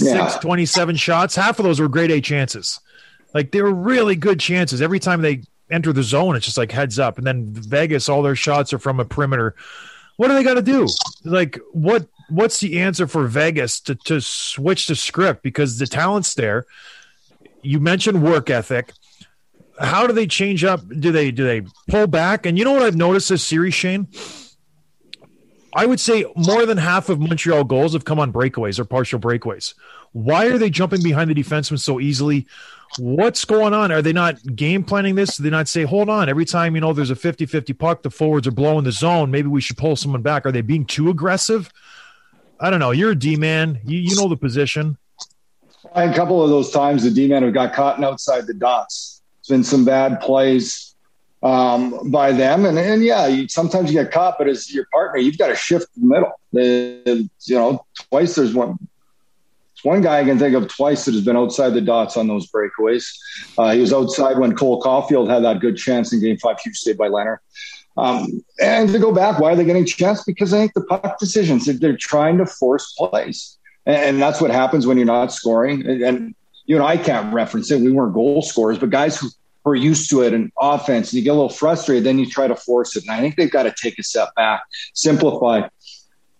Yeah. 0.00 0.38
27 0.40 0.96
shots. 0.96 1.34
Half 1.34 1.58
of 1.58 1.64
those 1.64 1.80
were 1.80 1.88
grade 1.88 2.10
A 2.10 2.20
chances. 2.20 2.78
Like 3.34 3.52
they 3.52 3.62
were 3.62 3.72
really 3.72 4.16
good 4.16 4.38
chances. 4.38 4.80
Every 4.82 4.98
time 5.00 5.22
they 5.22 5.42
enter 5.70 5.92
the 5.92 6.02
zone, 6.02 6.36
it's 6.36 6.46
just 6.46 6.58
like 6.58 6.72
heads 6.72 6.98
up. 6.98 7.18
And 7.18 7.26
then 7.26 7.46
Vegas, 7.48 8.08
all 8.08 8.22
their 8.22 8.36
shots 8.36 8.72
are 8.72 8.78
from 8.78 9.00
a 9.00 9.04
perimeter. 9.04 9.54
What 10.16 10.28
do 10.28 10.34
they 10.34 10.42
got 10.42 10.54
to 10.54 10.62
do? 10.62 10.88
Like 11.24 11.58
what? 11.72 12.06
What's 12.30 12.60
the 12.60 12.80
answer 12.80 13.06
for 13.06 13.26
Vegas 13.26 13.80
to 13.80 13.94
to 13.94 14.20
switch 14.20 14.86
the 14.86 14.96
script 14.96 15.42
because 15.42 15.78
the 15.78 15.86
talent's 15.86 16.34
there? 16.34 16.66
You 17.62 17.80
mentioned 17.80 18.22
work 18.22 18.50
ethic 18.50 18.92
how 19.80 20.06
do 20.06 20.12
they 20.12 20.26
change 20.26 20.64
up? 20.64 20.80
Do 20.88 21.12
they 21.12 21.30
do 21.30 21.44
they 21.44 21.62
pull 21.88 22.06
back? 22.06 22.46
And 22.46 22.58
you 22.58 22.64
know 22.64 22.72
what 22.72 22.82
I've 22.82 22.96
noticed 22.96 23.28
this 23.28 23.44
series, 23.44 23.74
Shane? 23.74 24.08
I 25.74 25.86
would 25.86 26.00
say 26.00 26.24
more 26.34 26.66
than 26.66 26.78
half 26.78 27.08
of 27.08 27.20
Montreal 27.20 27.64
goals 27.64 27.92
have 27.92 28.04
come 28.04 28.18
on 28.18 28.32
breakaways 28.32 28.78
or 28.78 28.84
partial 28.84 29.20
breakaways. 29.20 29.74
Why 30.12 30.46
are 30.46 30.58
they 30.58 30.70
jumping 30.70 31.02
behind 31.02 31.30
the 31.30 31.34
defenseman 31.34 31.78
so 31.78 32.00
easily? 32.00 32.46
What's 32.98 33.44
going 33.44 33.74
on? 33.74 33.92
Are 33.92 34.02
they 34.02 34.12
not 34.12 34.36
game 34.56 34.82
planning 34.82 35.14
this? 35.14 35.36
Do 35.36 35.42
they 35.42 35.50
not 35.50 35.68
say, 35.68 35.84
hold 35.84 36.08
on, 36.08 36.28
every 36.28 36.44
time 36.44 36.74
you 36.74 36.80
know 36.80 36.92
there's 36.92 37.10
a 37.10 37.16
50 37.16 37.46
50 37.46 37.72
puck, 37.74 38.02
the 38.02 38.10
forwards 38.10 38.46
are 38.46 38.52
blowing 38.52 38.84
the 38.84 38.92
zone. 38.92 39.30
Maybe 39.30 39.48
we 39.48 39.60
should 39.60 39.76
pull 39.76 39.94
someone 39.94 40.22
back. 40.22 40.46
Are 40.46 40.52
they 40.52 40.62
being 40.62 40.84
too 40.84 41.10
aggressive? 41.10 41.70
I 42.58 42.70
don't 42.70 42.80
know. 42.80 42.90
You're 42.90 43.12
a 43.12 43.14
D 43.14 43.36
man. 43.36 43.80
You, 43.84 43.98
you 43.98 44.16
know 44.16 44.28
the 44.28 44.36
position. 44.36 44.96
a 45.94 46.12
couple 46.14 46.42
of 46.42 46.50
those 46.50 46.70
times 46.70 47.02
the 47.04 47.10
d-men 47.10 47.42
have 47.42 47.54
got 47.54 47.72
caught 47.72 48.02
outside 48.02 48.46
the 48.46 48.54
dots 48.54 49.22
it's 49.38 49.48
been 49.48 49.64
some 49.64 49.84
bad 49.84 50.20
plays 50.20 50.94
um, 51.42 52.10
by 52.10 52.32
them 52.32 52.64
and, 52.66 52.78
and 52.78 53.04
yeah 53.04 53.26
you, 53.26 53.48
sometimes 53.48 53.92
you 53.92 54.02
get 54.02 54.12
caught 54.12 54.36
but 54.38 54.48
as 54.48 54.72
your 54.72 54.86
partner 54.92 55.18
you've 55.20 55.38
got 55.38 55.48
to 55.48 55.56
shift 55.56 55.86
the 55.96 56.04
middle 56.06 56.32
the, 56.52 57.28
you 57.44 57.54
know 57.54 57.84
twice 58.10 58.34
there's 58.34 58.54
one 58.54 58.76
There's 59.82 59.92
one 59.92 60.02
guy 60.02 60.20
I 60.20 60.24
can 60.24 60.38
think 60.38 60.56
of 60.56 60.68
twice 60.68 61.04
that 61.04 61.14
has 61.14 61.24
been 61.24 61.36
outside 61.36 61.70
the 61.70 61.80
dots 61.80 62.16
on 62.16 62.26
those 62.26 62.50
breakaways. 62.50 63.06
Uh, 63.56 63.72
he 63.72 63.80
was 63.80 63.92
outside 63.92 64.38
when 64.38 64.56
Cole 64.56 64.82
Caufield 64.82 65.30
had 65.30 65.44
that 65.44 65.60
good 65.60 65.76
chance 65.76 66.12
in 66.12 66.20
Game 66.20 66.36
Five, 66.38 66.58
huge 66.60 66.76
save 66.78 66.98
by 66.98 67.08
Lehner. 67.08 67.38
Um, 67.96 68.44
and 68.60 68.88
to 68.90 68.98
go 68.98 69.12
back, 69.12 69.38
why 69.38 69.52
are 69.52 69.56
they 69.56 69.64
getting 69.64 69.84
chance? 69.84 70.24
Because 70.24 70.52
I 70.52 70.58
think 70.58 70.74
the 70.74 70.84
puck 70.84 71.18
decisions 71.18 71.66
they're 71.66 71.96
trying 71.96 72.38
to 72.38 72.46
force 72.46 72.92
plays, 72.94 73.56
and, 73.86 73.96
and 73.96 74.22
that's 74.22 74.40
what 74.40 74.50
happens 74.50 74.86
when 74.86 74.96
you're 74.96 75.06
not 75.06 75.32
scoring. 75.32 75.86
And, 75.86 76.02
and 76.02 76.34
you 76.66 76.76
and 76.76 76.84
I 76.84 76.96
can't 76.96 77.32
reference 77.32 77.70
it; 77.70 77.80
we 77.80 77.92
weren't 77.92 78.14
goal 78.14 78.42
scorers, 78.42 78.78
but 78.78 78.90
guys 78.90 79.18
who 79.18 79.28
who 79.64 79.70
are 79.70 79.76
used 79.76 80.10
to 80.10 80.22
it 80.22 80.32
in 80.32 80.50
offense, 80.60 81.12
and 81.12 81.18
you 81.18 81.24
get 81.24 81.30
a 81.30 81.34
little 81.34 81.48
frustrated, 81.48 82.04
then 82.04 82.18
you 82.18 82.28
try 82.28 82.46
to 82.48 82.56
force 82.56 82.96
it. 82.96 83.04
And 83.04 83.12
I 83.12 83.20
think 83.20 83.36
they've 83.36 83.50
got 83.50 83.64
to 83.64 83.74
take 83.80 83.98
a 83.98 84.02
step 84.02 84.34
back, 84.34 84.62
simplify 84.94 85.68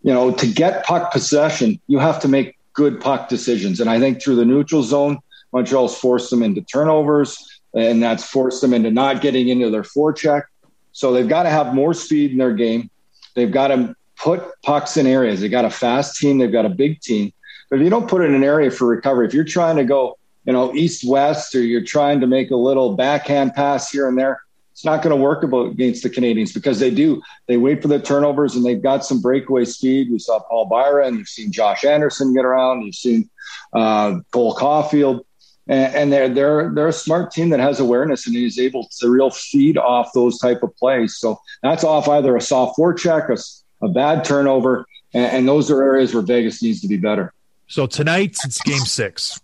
you 0.02 0.12
know, 0.14 0.30
to 0.32 0.46
get 0.46 0.84
puck 0.84 1.12
possession, 1.12 1.80
you 1.86 1.98
have 1.98 2.20
to 2.20 2.28
make 2.28 2.57
good 2.78 3.00
puck 3.00 3.28
decisions. 3.28 3.80
And 3.80 3.90
I 3.90 3.98
think 3.98 4.22
through 4.22 4.36
the 4.36 4.44
neutral 4.44 4.84
zone, 4.84 5.18
Montreal's 5.52 5.98
forced 5.98 6.30
them 6.30 6.44
into 6.44 6.60
turnovers, 6.60 7.60
and 7.74 8.00
that's 8.00 8.24
forced 8.24 8.60
them 8.60 8.72
into 8.72 8.92
not 8.92 9.20
getting 9.20 9.48
into 9.48 9.68
their 9.68 9.82
forecheck. 9.82 10.44
So 10.92 11.12
they've 11.12 11.28
got 11.28 11.42
to 11.42 11.50
have 11.50 11.74
more 11.74 11.92
speed 11.92 12.30
in 12.30 12.38
their 12.38 12.54
game. 12.54 12.88
They've 13.34 13.50
got 13.50 13.68
to 13.68 13.96
put 14.16 14.44
pucks 14.62 14.96
in 14.96 15.08
areas. 15.08 15.40
They've 15.40 15.50
got 15.50 15.64
a 15.64 15.70
fast 15.70 16.18
team. 16.18 16.38
They've 16.38 16.52
got 16.52 16.66
a 16.66 16.68
big 16.70 17.00
team. 17.00 17.32
But 17.68 17.80
if 17.80 17.82
you 17.82 17.90
don't 17.90 18.08
put 18.08 18.22
it 18.22 18.26
in 18.26 18.36
an 18.36 18.44
area 18.44 18.70
for 18.70 18.86
recovery, 18.86 19.26
if 19.26 19.34
you're 19.34 19.42
trying 19.42 19.74
to 19.76 19.84
go, 19.84 20.16
you 20.44 20.52
know, 20.52 20.72
east 20.72 21.02
west, 21.04 21.56
or 21.56 21.60
you're 21.60 21.84
trying 21.84 22.20
to 22.20 22.28
make 22.28 22.52
a 22.52 22.56
little 22.56 22.94
backhand 22.94 23.54
pass 23.54 23.90
here 23.90 24.08
and 24.08 24.16
there, 24.16 24.40
it's 24.78 24.84
not 24.84 25.02
going 25.02 25.10
to 25.10 25.20
work 25.20 25.42
about 25.42 25.72
against 25.72 26.04
the 26.04 26.08
Canadiens 26.08 26.54
because 26.54 26.78
they 26.78 26.92
do. 26.92 27.20
They 27.48 27.56
wait 27.56 27.82
for 27.82 27.88
the 27.88 27.98
turnovers 27.98 28.54
and 28.54 28.64
they've 28.64 28.80
got 28.80 29.04
some 29.04 29.20
breakaway 29.20 29.64
speed. 29.64 30.08
We 30.08 30.20
saw 30.20 30.38
Paul 30.38 30.66
Byron. 30.66 31.18
You've 31.18 31.26
seen 31.26 31.50
Josh 31.50 31.84
Anderson 31.84 32.32
get 32.32 32.44
around. 32.44 32.82
You've 32.82 32.94
seen 32.94 33.28
uh, 33.72 34.20
Cole 34.30 34.54
Caufield. 34.54 35.22
And, 35.66 35.94
and 35.96 36.12
they're 36.12 36.28
they're 36.28 36.72
they're 36.72 36.86
a 36.86 36.92
smart 36.92 37.32
team 37.32 37.48
that 37.50 37.58
has 37.58 37.80
awareness 37.80 38.28
and 38.28 38.36
is 38.36 38.56
able 38.56 38.88
to 39.00 39.10
real 39.10 39.30
feed 39.30 39.78
off 39.78 40.12
those 40.14 40.38
type 40.38 40.62
of 40.62 40.76
plays. 40.76 41.16
So 41.16 41.40
that's 41.60 41.82
off 41.82 42.06
either 42.06 42.36
a 42.36 42.40
soft 42.40 42.78
forecheck, 42.78 43.36
a 43.82 43.88
bad 43.88 44.24
turnover, 44.24 44.86
and, 45.12 45.26
and 45.26 45.48
those 45.48 45.72
are 45.72 45.82
areas 45.82 46.14
where 46.14 46.22
Vegas 46.22 46.62
needs 46.62 46.82
to 46.82 46.88
be 46.88 46.98
better. 46.98 47.34
So 47.66 47.88
tonight 47.88 48.36
it's 48.44 48.62
game 48.62 48.78
six. 48.78 49.40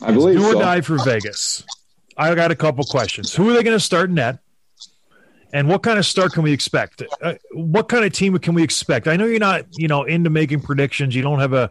I 0.00 0.12
believe 0.12 0.38
Do 0.38 0.46
or 0.46 0.52
so. 0.52 0.60
die 0.60 0.80
for 0.80 0.96
Vegas. 1.04 1.62
I 2.16 2.34
got 2.34 2.50
a 2.50 2.56
couple 2.56 2.84
questions. 2.84 3.34
Who 3.34 3.50
are 3.50 3.52
they 3.52 3.62
going 3.62 3.76
to 3.76 3.84
start 3.84 4.10
net? 4.10 4.38
And 5.52 5.68
what 5.68 5.84
kind 5.84 5.98
of 6.00 6.06
start 6.06 6.32
can 6.32 6.42
we 6.42 6.52
expect? 6.52 7.02
Uh, 7.22 7.34
what 7.52 7.88
kind 7.88 8.04
of 8.04 8.12
team 8.12 8.36
can 8.38 8.54
we 8.54 8.62
expect? 8.62 9.06
I 9.06 9.16
know 9.16 9.24
you're 9.24 9.38
not, 9.38 9.66
you 9.78 9.86
know, 9.86 10.02
into 10.02 10.28
making 10.28 10.60
predictions. 10.60 11.14
You 11.14 11.22
don't 11.22 11.38
have 11.38 11.52
a, 11.52 11.70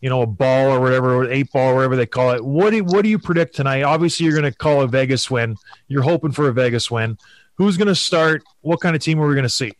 you 0.00 0.08
know, 0.08 0.22
a 0.22 0.26
ball 0.26 0.70
or 0.70 0.80
whatever, 0.80 1.14
or 1.14 1.30
eight 1.30 1.52
ball, 1.52 1.72
or 1.72 1.74
whatever 1.74 1.94
they 1.94 2.06
call 2.06 2.30
it. 2.30 2.42
What 2.42 2.70
do 2.70 2.82
what 2.84 3.02
do 3.02 3.10
you 3.10 3.18
predict 3.18 3.54
tonight? 3.54 3.82
Obviously, 3.82 4.24
you're 4.24 4.38
going 4.38 4.50
to 4.50 4.56
call 4.56 4.80
a 4.80 4.88
Vegas 4.88 5.30
win. 5.30 5.56
You're 5.88 6.02
hoping 6.02 6.32
for 6.32 6.48
a 6.48 6.52
Vegas 6.54 6.90
win. 6.90 7.18
Who's 7.56 7.76
going 7.76 7.88
to 7.88 7.94
start? 7.94 8.44
What 8.62 8.80
kind 8.80 8.96
of 8.96 9.02
team 9.02 9.20
are 9.20 9.26
we 9.26 9.34
going 9.34 9.42
to 9.42 9.50
see? 9.50 9.72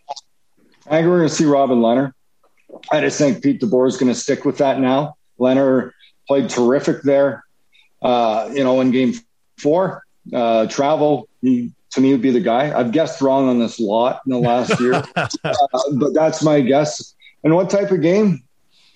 I 0.86 0.96
think 0.96 1.08
we're 1.08 1.18
going 1.18 1.28
to 1.28 1.34
see 1.34 1.46
Robin 1.46 1.78
Lehner. 1.78 2.12
I 2.92 3.00
just 3.00 3.16
think 3.16 3.42
Pete 3.42 3.62
DeBoer 3.62 3.88
is 3.88 3.96
going 3.96 4.12
to 4.12 4.18
stick 4.18 4.44
with 4.44 4.58
that 4.58 4.78
now. 4.78 5.16
Lehner 5.40 5.92
played 6.26 6.50
terrific 6.50 7.02
there. 7.02 7.44
Uh, 8.02 8.50
you 8.52 8.62
know, 8.62 8.80
in 8.80 8.90
game 8.90 9.14
four, 9.58 10.04
uh, 10.32 10.66
travel, 10.66 11.28
he 11.40 11.72
to 11.92 12.00
me 12.00 12.12
would 12.12 12.22
be 12.22 12.30
the 12.30 12.40
guy. 12.40 12.78
I've 12.78 12.92
guessed 12.92 13.20
wrong 13.20 13.48
on 13.48 13.58
this 13.58 13.80
lot 13.80 14.20
in 14.26 14.32
the 14.32 14.38
last 14.38 14.78
year, 14.80 14.94
uh, 15.16 15.26
but 15.94 16.14
that's 16.14 16.42
my 16.42 16.60
guess. 16.60 17.14
And 17.44 17.54
what 17.54 17.70
type 17.70 17.90
of 17.90 18.02
game? 18.02 18.42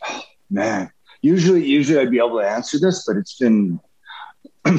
Oh, 0.08 0.22
man, 0.50 0.90
usually, 1.22 1.64
usually 1.64 1.98
I'd 1.98 2.10
be 2.10 2.18
able 2.18 2.38
to 2.40 2.48
answer 2.48 2.78
this, 2.78 3.04
but 3.06 3.16
it's 3.16 3.38
been. 3.38 3.80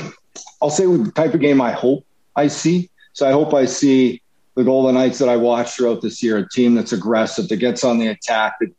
I'll 0.62 0.70
say 0.70 0.86
the 0.86 1.12
type 1.12 1.34
of 1.34 1.42
game 1.42 1.60
I 1.60 1.72
hope 1.72 2.06
I 2.36 2.48
see. 2.48 2.90
So 3.14 3.28
I 3.28 3.32
hope 3.32 3.54
I 3.54 3.66
see 3.66 4.22
the 4.56 4.64
Golden 4.64 4.96
Knights 4.96 5.20
that 5.20 5.30
I 5.30 5.36
watched 5.36 5.76
throughout 5.76 6.02
this 6.02 6.24
year, 6.24 6.38
a 6.38 6.50
team 6.50 6.76
that's 6.76 6.94
aggressive, 6.94 7.48
that 7.50 7.58
gets 7.58 7.84
on 7.84 8.00
the 8.00 8.08
attack, 8.08 8.56
that 8.60 8.72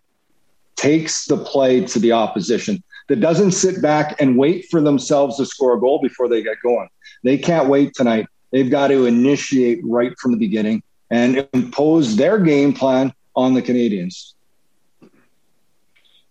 takes 0.76 1.26
the 1.26 1.36
play 1.36 1.84
to 1.84 1.98
the 1.98 2.12
opposition, 2.12 2.82
that 3.08 3.20
doesn't 3.20 3.52
sit 3.52 3.82
back 3.82 4.20
and 4.20 4.38
wait 4.38 4.66
for 4.70 4.80
themselves 4.80 5.36
to 5.36 5.46
score 5.46 5.76
a 5.76 5.80
goal 5.80 6.00
before 6.00 6.28
they 6.28 6.42
get 6.42 6.56
going. 6.62 6.88
They 7.24 7.38
can't 7.38 7.68
wait 7.68 7.94
tonight. 7.94 8.26
They've 8.52 8.70
got 8.70 8.88
to 8.88 9.06
initiate 9.06 9.80
right 9.82 10.16
from 10.20 10.30
the 10.30 10.38
beginning 10.38 10.84
and 11.10 11.48
impose 11.52 12.14
their 12.14 12.38
game 12.38 12.72
plan 12.72 13.12
on 13.34 13.54
the 13.54 13.62
Canadiens. 13.62 14.34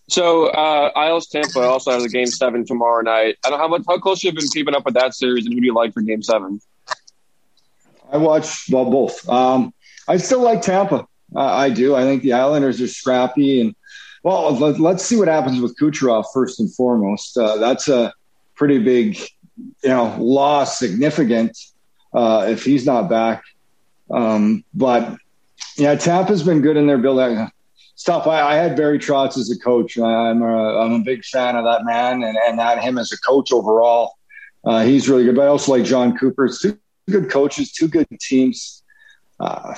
So 0.07 0.47
uh, 0.47 0.91
Isles 0.95 1.27
Tampa 1.27 1.61
also 1.61 1.91
has 1.91 2.03
a 2.03 2.09
game 2.09 2.27
seven 2.27 2.65
tomorrow 2.65 3.01
night. 3.01 3.37
I 3.43 3.49
don't 3.49 3.57
know 3.57 3.63
how 3.63 3.67
much 3.67 3.83
how 3.87 3.97
close 3.97 4.23
you've 4.23 4.35
been 4.35 4.47
keeping 4.47 4.75
up 4.75 4.85
with 4.85 4.93
that 4.93 5.13
series, 5.13 5.45
and 5.45 5.53
who 5.53 5.59
do 5.59 5.65
you 5.65 5.73
like 5.73 5.93
for 5.93 6.01
game 6.01 6.21
seven? 6.21 6.61
I 8.11 8.17
watch 8.17 8.69
well 8.69 8.89
both. 8.89 9.27
Um, 9.27 9.73
I 10.07 10.17
still 10.17 10.41
like 10.41 10.61
Tampa. 10.61 11.07
Uh, 11.35 11.39
I 11.39 11.69
do. 11.69 11.95
I 11.95 12.03
think 12.03 12.21
the 12.21 12.33
Islanders 12.33 12.79
are 12.79 12.87
scrappy, 12.87 13.61
and 13.61 13.75
well, 14.23 14.55
let, 14.55 14.95
us 14.95 15.05
see 15.05 15.15
what 15.15 15.27
happens 15.27 15.59
with 15.59 15.77
Kucherov 15.77 16.25
first 16.33 16.59
and 16.59 16.73
foremost. 16.73 17.37
Uh, 17.37 17.57
that's 17.57 17.87
a 17.87 18.13
pretty 18.55 18.79
big, 18.79 19.17
you 19.57 19.89
know, 19.89 20.15
loss, 20.19 20.79
significant 20.79 21.57
uh, 22.13 22.45
if 22.49 22.63
he's 22.63 22.85
not 22.85 23.09
back. 23.09 23.43
Um, 24.11 24.63
but 24.73 25.17
yeah, 25.77 25.95
Tampa's 25.95 26.43
been 26.43 26.61
good 26.61 26.77
in 26.77 26.87
their 26.87 26.97
building 26.97 27.49
stuff. 27.95 28.27
I, 28.27 28.41
I, 28.41 28.55
had 28.55 28.75
Barry 28.75 28.99
Trotz 28.99 29.37
as 29.37 29.49
a 29.49 29.57
coach. 29.57 29.97
I'm 29.97 30.41
a, 30.41 30.79
I'm 30.79 30.93
a 30.93 30.99
big 30.99 31.23
fan 31.23 31.55
of 31.55 31.63
that 31.65 31.85
man 31.85 32.23
and, 32.23 32.37
and 32.37 32.59
that 32.59 32.83
him 32.83 32.97
as 32.97 33.11
a 33.11 33.17
coach 33.19 33.51
overall. 33.51 34.17
Uh, 34.63 34.83
he's 34.83 35.09
really 35.09 35.23
good. 35.23 35.35
But 35.35 35.43
I 35.43 35.47
also 35.47 35.71
like 35.71 35.83
Jon 35.83 36.17
Cooper. 36.17 36.45
It's 36.45 36.61
two 36.61 36.77
good 37.09 37.29
coaches, 37.29 37.71
two 37.71 37.87
good 37.87 38.07
teams. 38.19 38.83
Uh, 39.39 39.75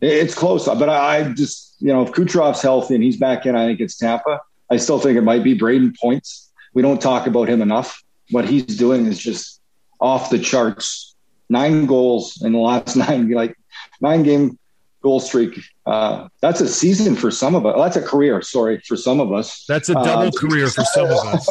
it's 0.00 0.34
close, 0.34 0.66
but 0.66 0.88
I, 0.88 1.18
I, 1.18 1.32
just, 1.32 1.76
you 1.78 1.92
know, 1.92 2.02
if 2.02 2.10
Kucherov's 2.12 2.60
healthy 2.60 2.94
and 2.96 3.04
he's 3.04 3.16
back 3.16 3.46
in, 3.46 3.54
I 3.54 3.66
think 3.66 3.80
it's 3.80 3.96
Tampa. 3.96 4.40
I 4.70 4.76
still 4.76 4.98
think 4.98 5.16
it 5.16 5.22
might 5.22 5.44
be 5.44 5.56
Brayden 5.56 5.96
Points. 5.96 6.50
We 6.74 6.82
don't 6.82 7.00
talk 7.00 7.26
about 7.26 7.48
him 7.48 7.62
enough. 7.62 8.02
What 8.32 8.48
he's 8.48 8.76
doing 8.76 9.06
is 9.06 9.18
just 9.18 9.60
off 10.00 10.30
the 10.30 10.38
charts. 10.38 11.14
Nine 11.48 11.86
goals 11.86 12.42
in 12.42 12.52
the 12.52 12.58
last 12.58 12.96
nine, 13.04 13.30
like 13.30 13.56
nine 14.00 14.22
game 14.22 14.58
goal 15.02 15.20
streak. 15.20 15.60
Uh, 15.84 16.28
that's 16.40 16.60
a 16.60 16.68
season 16.68 17.14
for 17.14 17.30
some 17.30 17.54
of 17.54 17.66
us. 17.66 17.76
That's 17.76 18.04
a 18.04 18.08
career, 18.08 18.40
sorry, 18.42 18.80
for 18.86 18.96
some 18.96 19.20
of 19.20 19.32
us. 19.32 19.64
That's 19.68 19.88
a 19.88 19.94
double 19.94 20.28
uh, 20.28 20.30
career 20.30 20.68
for 20.68 20.84
some 20.84 21.06
of 21.06 21.18
us. 21.26 21.50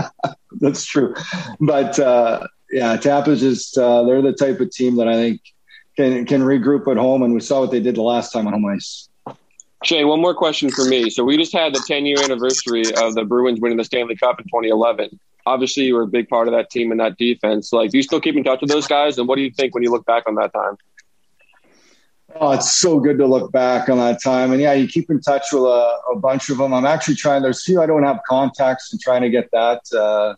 that's 0.60 0.84
true. 0.84 1.14
But 1.60 1.98
uh, 1.98 2.46
yeah, 2.70 2.96
Tampa's 2.96 3.40
just, 3.40 3.76
uh, 3.76 4.04
they're 4.04 4.22
the 4.22 4.32
type 4.32 4.60
of 4.60 4.70
team 4.70 4.96
that 4.96 5.08
I 5.08 5.14
think 5.14 5.42
can, 5.96 6.24
can 6.26 6.42
regroup 6.42 6.90
at 6.90 6.96
home. 6.96 7.22
And 7.22 7.34
we 7.34 7.40
saw 7.40 7.60
what 7.60 7.70
they 7.70 7.80
did 7.80 7.96
the 7.96 8.02
last 8.02 8.32
time 8.32 8.46
on 8.46 8.54
home 8.54 8.66
ice. 8.66 9.08
Shay, 9.84 10.04
one 10.04 10.20
more 10.20 10.34
question 10.34 10.70
for 10.70 10.84
me. 10.84 11.08
So 11.08 11.24
we 11.24 11.36
just 11.36 11.52
had 11.52 11.72
the 11.72 11.82
10 11.86 12.04
year 12.06 12.18
anniversary 12.22 12.84
of 12.96 13.14
the 13.14 13.24
Bruins 13.24 13.60
winning 13.60 13.78
the 13.78 13.84
Stanley 13.84 14.16
Cup 14.16 14.40
in 14.40 14.46
2011. 14.46 15.18
Obviously, 15.48 15.84
you 15.84 15.94
were 15.94 16.02
a 16.02 16.12
big 16.18 16.28
part 16.28 16.46
of 16.48 16.52
that 16.52 16.68
team 16.70 16.90
and 16.92 17.00
that 17.00 17.16
defense. 17.16 17.72
Like, 17.72 17.90
do 17.90 17.96
you 17.96 18.02
still 18.02 18.20
keep 18.20 18.36
in 18.36 18.44
touch 18.44 18.60
with 18.60 18.70
those 18.70 18.86
guys? 18.86 19.18
And 19.18 19.26
what 19.26 19.36
do 19.36 19.42
you 19.42 19.50
think 19.50 19.74
when 19.74 19.82
you 19.82 19.90
look 19.90 20.04
back 20.04 20.24
on 20.28 20.34
that 20.34 20.52
time? 20.52 20.76
Oh, 22.40 22.52
it's 22.52 22.74
so 22.74 23.00
good 23.00 23.16
to 23.18 23.26
look 23.26 23.50
back 23.50 23.88
on 23.88 23.96
that 23.98 24.22
time. 24.22 24.52
And 24.52 24.60
yeah, 24.60 24.74
you 24.74 24.86
keep 24.86 25.08
in 25.10 25.20
touch 25.20 25.44
with 25.50 25.62
a, 25.62 25.98
a 26.12 26.16
bunch 26.18 26.50
of 26.50 26.58
them. 26.58 26.74
I'm 26.74 26.84
actually 26.84 27.14
trying, 27.14 27.40
there's 27.42 27.64
few 27.64 27.80
I 27.80 27.86
don't 27.86 28.02
have 28.02 28.20
contacts 28.28 28.92
and 28.92 29.00
trying 29.00 29.22
to 29.22 29.30
get 29.30 29.50
that 29.52 29.80
uh, 29.98 30.34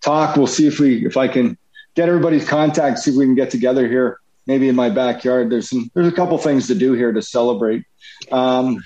talk. 0.00 0.36
We'll 0.36 0.46
see 0.46 0.68
if 0.68 0.78
we, 0.78 1.04
if 1.04 1.16
I 1.16 1.26
can 1.26 1.58
get 1.96 2.08
everybody's 2.08 2.48
contacts, 2.48 3.04
see 3.04 3.10
if 3.10 3.16
we 3.16 3.24
can 3.24 3.34
get 3.34 3.50
together 3.50 3.88
here, 3.88 4.20
maybe 4.46 4.68
in 4.68 4.76
my 4.76 4.88
backyard. 4.88 5.50
There's 5.50 5.68
some, 5.68 5.90
there's 5.94 6.06
a 6.06 6.12
couple 6.12 6.38
things 6.38 6.68
to 6.68 6.76
do 6.76 6.92
here 6.92 7.12
to 7.12 7.22
celebrate. 7.22 7.82
Um, 8.30 8.80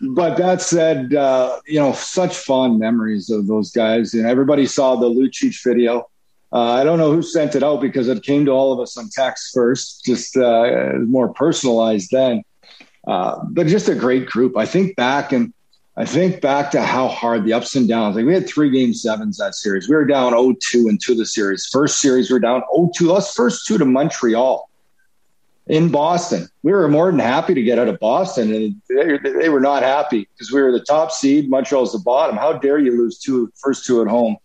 but 0.00 0.36
that 0.36 0.60
said, 0.60 1.14
uh, 1.14 1.58
you 1.66 1.78
know, 1.78 1.92
such 1.92 2.36
fond 2.36 2.78
memories 2.78 3.30
of 3.30 3.46
those 3.46 3.70
guys. 3.70 4.14
And 4.14 4.26
everybody 4.26 4.66
saw 4.66 4.96
the 4.96 5.08
Lucic 5.08 5.62
video. 5.62 6.08
Uh, 6.52 6.72
I 6.72 6.84
don't 6.84 6.98
know 6.98 7.12
who 7.12 7.22
sent 7.22 7.54
it 7.54 7.62
out 7.62 7.80
because 7.80 8.08
it 8.08 8.22
came 8.22 8.44
to 8.46 8.52
all 8.52 8.72
of 8.72 8.80
us 8.80 8.96
on 8.96 9.08
text 9.10 9.52
first, 9.52 10.04
just 10.04 10.36
uh, 10.36 10.92
more 11.06 11.32
personalized 11.32 12.10
then. 12.12 12.42
Uh, 13.06 13.40
but 13.50 13.66
just 13.66 13.88
a 13.88 13.94
great 13.94 14.26
group. 14.26 14.56
I 14.56 14.66
think 14.66 14.96
back 14.96 15.32
and 15.32 15.52
I 15.96 16.04
think 16.04 16.42
back 16.42 16.70
to 16.72 16.82
how 16.82 17.08
hard 17.08 17.44
the 17.44 17.54
ups 17.54 17.74
and 17.74 17.88
downs. 17.88 18.16
Like 18.16 18.26
we 18.26 18.34
had 18.34 18.46
three 18.46 18.70
game 18.70 18.92
sevens 18.92 19.38
that 19.38 19.54
series. 19.54 19.88
We 19.88 19.96
were 19.96 20.04
down 20.04 20.32
0-2 20.32 20.90
into 20.90 21.14
the 21.14 21.24
series. 21.24 21.66
First 21.72 22.00
series 22.00 22.28
we 22.28 22.34
were 22.34 22.40
down 22.40 22.62
0-2. 22.74 23.16
Us 23.16 23.32
first 23.32 23.66
two 23.66 23.78
to 23.78 23.84
Montreal 23.86 24.68
in 25.66 25.90
Boston. 25.90 26.48
We 26.62 26.72
were 26.72 26.88
more 26.88 27.10
than 27.10 27.20
happy 27.20 27.54
to 27.54 27.62
get 27.62 27.78
out 27.78 27.88
of 27.88 27.98
Boston, 27.98 28.54
and 28.54 28.80
they, 28.88 29.18
they 29.18 29.48
were 29.48 29.60
not 29.60 29.82
happy 29.82 30.28
because 30.32 30.52
we 30.52 30.62
were 30.62 30.72
the 30.72 30.84
top 30.84 31.10
seed. 31.10 31.50
Montreal's 31.50 31.92
the 31.92 31.98
bottom. 31.98 32.36
How 32.36 32.52
dare 32.52 32.78
you 32.78 32.92
lose 32.92 33.18
two 33.18 33.52
first 33.56 33.84
two 33.84 34.02
at 34.02 34.08
home? 34.08 34.36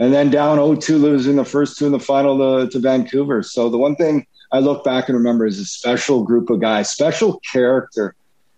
and 0.00 0.14
then 0.14 0.30
down 0.30 0.56
0-2 0.56 0.98
losing 0.98 1.36
the 1.36 1.44
first 1.44 1.78
two 1.78 1.84
in 1.84 1.92
the 1.92 2.00
final 2.00 2.38
to, 2.38 2.70
to 2.70 2.78
Vancouver. 2.78 3.42
So 3.42 3.68
the 3.68 3.76
one 3.76 3.94
thing 3.94 4.26
I 4.50 4.58
look 4.58 4.82
back 4.82 5.08
and 5.08 5.16
remember 5.16 5.46
is 5.46 5.60
a 5.60 5.64
special 5.64 6.24
group 6.24 6.48
of 6.48 6.58
guys, 6.60 6.88
special 6.90 7.38
character, 7.52 8.16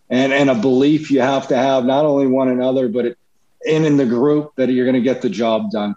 and 0.09 0.33
and 0.33 0.49
a 0.49 0.55
belief 0.55 1.11
you 1.11 1.21
have 1.21 1.49
to 1.49 1.57
have 1.57 1.85
not 1.85 2.07
only 2.07 2.29
one 2.29 2.49
another 2.49 2.89
but 2.89 3.07
it, 3.07 3.19
in 3.67 3.85
in 3.85 3.97
the 3.97 4.07
group 4.07 4.53
that 4.57 4.71
you're 4.71 4.85
going 4.85 4.95
to 4.95 5.03
get 5.03 5.21
the 5.21 5.29
job 5.29 5.71
done. 5.71 5.95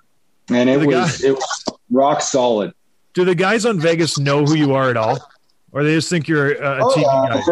And 0.49 0.69
it 0.69 0.77
was 0.77 0.95
guys, 0.95 1.23
it 1.23 1.31
was 1.31 1.65
rock 1.91 2.21
solid. 2.21 2.73
Do 3.13 3.23
the 3.23 3.35
guys 3.35 3.65
on 3.65 3.79
Vegas 3.79 4.17
know 4.17 4.45
who 4.45 4.55
you 4.55 4.73
are 4.73 4.89
at 4.89 4.97
all, 4.97 5.19
or 5.75 5.83
they 5.83 5.93
just 5.93 6.09
think 6.09 6.27
you're 6.27 6.53
a, 6.53 6.79
a 6.79 6.83
oh, 6.83 6.95
TV 6.95 7.45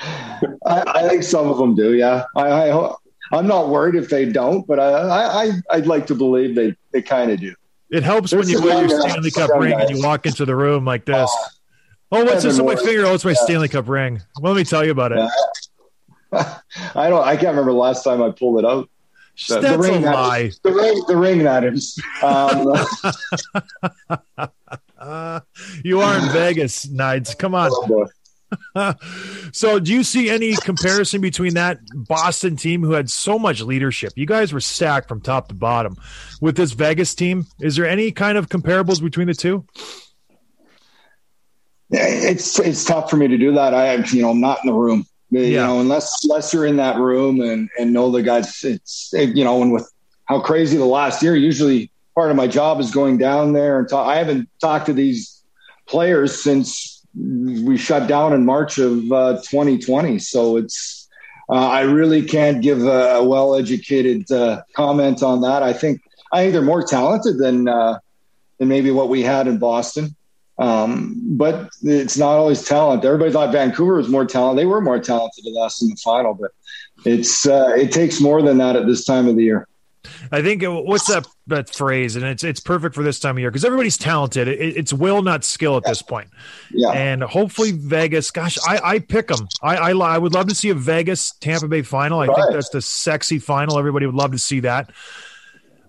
guy? 0.00 0.48
I, 0.66 1.04
I, 1.04 1.08
think 1.08 1.22
some 1.22 1.48
of 1.48 1.58
them 1.58 1.76
do. 1.76 1.94
Yeah, 1.94 2.24
I, 2.34 2.70
I 2.70 2.94
I'm 3.32 3.46
not 3.46 3.68
worried 3.68 3.94
if 3.94 4.08
they 4.08 4.24
don't, 4.24 4.66
but 4.66 4.80
I, 4.80 5.44
I 5.44 5.52
I'd 5.70 5.86
like 5.86 6.06
to 6.08 6.14
believe 6.14 6.56
they 6.56 6.74
they 6.92 7.02
kind 7.02 7.30
of 7.30 7.38
do. 7.38 7.54
It 7.90 8.02
helps 8.02 8.30
There's 8.30 8.46
when 8.46 8.56
you 8.56 8.64
wear 8.64 8.86
your 8.86 9.00
Stanley 9.00 9.30
Cup 9.30 9.50
ring 9.56 9.78
and 9.78 9.90
you 9.90 10.02
walk 10.02 10.26
into 10.26 10.44
the 10.44 10.56
room 10.56 10.84
like 10.84 11.04
this. 11.04 11.30
Uh, 12.10 12.16
oh, 12.16 12.24
what's 12.24 12.42
this 12.42 12.58
on 12.58 12.66
my 12.66 12.76
finger? 12.76 13.04
Oh, 13.06 13.14
it's 13.14 13.24
my 13.24 13.32
yeah. 13.32 13.44
Stanley 13.44 13.68
Cup 13.68 13.88
ring. 13.88 14.20
Well, 14.40 14.52
let 14.52 14.58
me 14.58 14.64
tell 14.64 14.84
you 14.84 14.90
about 14.90 15.12
it. 15.12 15.18
Yeah. 16.32 16.58
I 16.94 17.08
don't. 17.10 17.22
I 17.24 17.36
can't 17.36 17.50
remember 17.50 17.72
the 17.72 17.78
last 17.78 18.02
time 18.02 18.22
I 18.22 18.30
pulled 18.30 18.58
it 18.58 18.64
out. 18.64 18.88
The, 19.48 19.60
That's 19.60 19.76
the 19.76 19.78
ring, 19.78 20.04
a 20.04 20.12
lie. 20.12 20.52
The 20.62 20.72
ring, 20.72 21.02
the 21.08 21.16
ring 21.16 21.38
that 21.42 21.64
is. 21.64 22.00
Um, 22.22 22.72
uh, 24.98 25.40
you 25.84 26.00
are 26.00 26.18
in 26.18 26.32
Vegas, 26.32 26.86
Nides. 26.86 27.36
Come 27.36 27.54
on. 27.54 27.70
Oh, 27.72 28.94
so, 29.52 29.80
do 29.80 29.92
you 29.92 30.04
see 30.04 30.30
any 30.30 30.54
comparison 30.54 31.20
between 31.20 31.54
that 31.54 31.78
Boston 31.94 32.56
team 32.56 32.82
who 32.82 32.92
had 32.92 33.10
so 33.10 33.38
much 33.38 33.60
leadership? 33.60 34.12
You 34.14 34.26
guys 34.26 34.52
were 34.52 34.60
stacked 34.60 35.08
from 35.08 35.20
top 35.20 35.48
to 35.48 35.54
bottom 35.54 35.96
with 36.40 36.56
this 36.56 36.72
Vegas 36.72 37.14
team. 37.14 37.46
Is 37.60 37.74
there 37.76 37.88
any 37.88 38.12
kind 38.12 38.38
of 38.38 38.48
comparables 38.48 39.02
between 39.02 39.26
the 39.26 39.34
two? 39.34 39.66
It's 41.90 42.58
it's 42.58 42.84
tough 42.84 43.10
for 43.10 43.16
me 43.16 43.28
to 43.28 43.38
do 43.38 43.52
that. 43.52 43.74
I 43.74 43.94
you 43.96 44.22
know 44.22 44.30
I'm 44.30 44.40
not 44.40 44.58
in 44.64 44.70
the 44.70 44.76
room. 44.76 45.06
You 45.34 45.56
yeah. 45.56 45.66
know, 45.66 45.80
unless 45.80 46.24
unless 46.24 46.52
you're 46.52 46.66
in 46.66 46.76
that 46.76 46.96
room 46.96 47.40
and 47.40 47.68
and 47.78 47.92
know 47.92 48.10
the 48.10 48.22
guys. 48.22 48.62
It's 48.62 49.10
you 49.12 49.44
know, 49.44 49.62
and 49.62 49.72
with 49.72 49.90
how 50.26 50.40
crazy 50.40 50.76
the 50.76 50.84
last 50.84 51.22
year, 51.22 51.34
usually 51.34 51.90
part 52.14 52.30
of 52.30 52.36
my 52.36 52.46
job 52.46 52.80
is 52.80 52.92
going 52.92 53.18
down 53.18 53.52
there 53.52 53.78
and 53.78 53.88
talk. 53.88 54.06
I 54.06 54.16
haven't 54.16 54.48
talked 54.60 54.86
to 54.86 54.92
these 54.92 55.42
players 55.86 56.42
since 56.42 57.04
we 57.14 57.76
shut 57.76 58.08
down 58.08 58.32
in 58.32 58.44
March 58.44 58.78
of 58.78 59.12
uh, 59.12 59.34
2020. 59.42 60.18
So 60.18 60.56
it's 60.56 61.08
uh, 61.48 61.68
I 61.68 61.82
really 61.82 62.22
can't 62.22 62.62
give 62.62 62.82
a, 62.82 63.16
a 63.16 63.24
well-educated 63.24 64.30
uh, 64.32 64.62
comment 64.74 65.22
on 65.22 65.42
that. 65.42 65.62
I 65.62 65.72
think 65.72 66.00
I 66.32 66.42
think 66.42 66.52
they're 66.52 66.62
more 66.62 66.82
talented 66.82 67.38
than 67.38 67.68
uh, 67.68 67.98
than 68.58 68.68
maybe 68.68 68.90
what 68.90 69.08
we 69.08 69.22
had 69.22 69.46
in 69.46 69.58
Boston. 69.58 70.16
Um, 70.58 71.20
but 71.36 71.68
it's 71.82 72.16
not 72.16 72.36
always 72.36 72.64
talent. 72.64 73.04
Everybody 73.04 73.32
thought 73.32 73.52
Vancouver 73.52 73.96
was 73.96 74.08
more 74.08 74.24
talented. 74.24 74.62
They 74.62 74.66
were 74.66 74.80
more 74.80 75.00
talented 75.00 75.44
than 75.44 75.56
us 75.60 75.82
in 75.82 75.88
the 75.88 75.96
final, 75.96 76.34
but 76.34 76.52
it's 77.04 77.46
uh, 77.46 77.72
it 77.76 77.92
takes 77.92 78.20
more 78.20 78.40
than 78.40 78.58
that 78.58 78.76
at 78.76 78.86
this 78.86 79.04
time 79.04 79.26
of 79.26 79.36
the 79.36 79.42
year. 79.42 79.66
I 80.30 80.42
think 80.42 80.62
uh, 80.62 80.72
what's 80.72 81.06
that 81.06 81.26
that 81.46 81.70
phrase, 81.70 82.16
and 82.16 82.24
it's 82.24 82.44
it's 82.44 82.60
perfect 82.60 82.94
for 82.94 83.02
this 83.02 83.18
time 83.18 83.36
of 83.36 83.40
year 83.40 83.50
because 83.50 83.64
everybody's 83.64 83.98
talented. 83.98 84.48
It, 84.48 84.76
it's 84.76 84.92
will, 84.92 85.22
not 85.22 85.44
skill, 85.44 85.76
at 85.76 85.84
this 85.84 86.02
point. 86.02 86.28
Yeah. 86.70 86.90
And 86.90 87.22
hopefully 87.22 87.72
Vegas. 87.72 88.30
Gosh, 88.30 88.58
I 88.66 88.78
I 88.82 88.98
pick 88.98 89.28
them. 89.28 89.48
I 89.62 89.76
I, 89.76 89.90
I 89.92 90.18
would 90.18 90.34
love 90.34 90.48
to 90.48 90.54
see 90.54 90.70
a 90.70 90.74
Vegas 90.74 91.32
Tampa 91.40 91.68
Bay 91.68 91.82
final. 91.82 92.20
I 92.20 92.26
think 92.26 92.52
that's 92.52 92.70
the 92.70 92.82
sexy 92.82 93.38
final. 93.38 93.78
Everybody 93.78 94.06
would 94.06 94.14
love 94.14 94.32
to 94.32 94.38
see 94.38 94.60
that. 94.60 94.90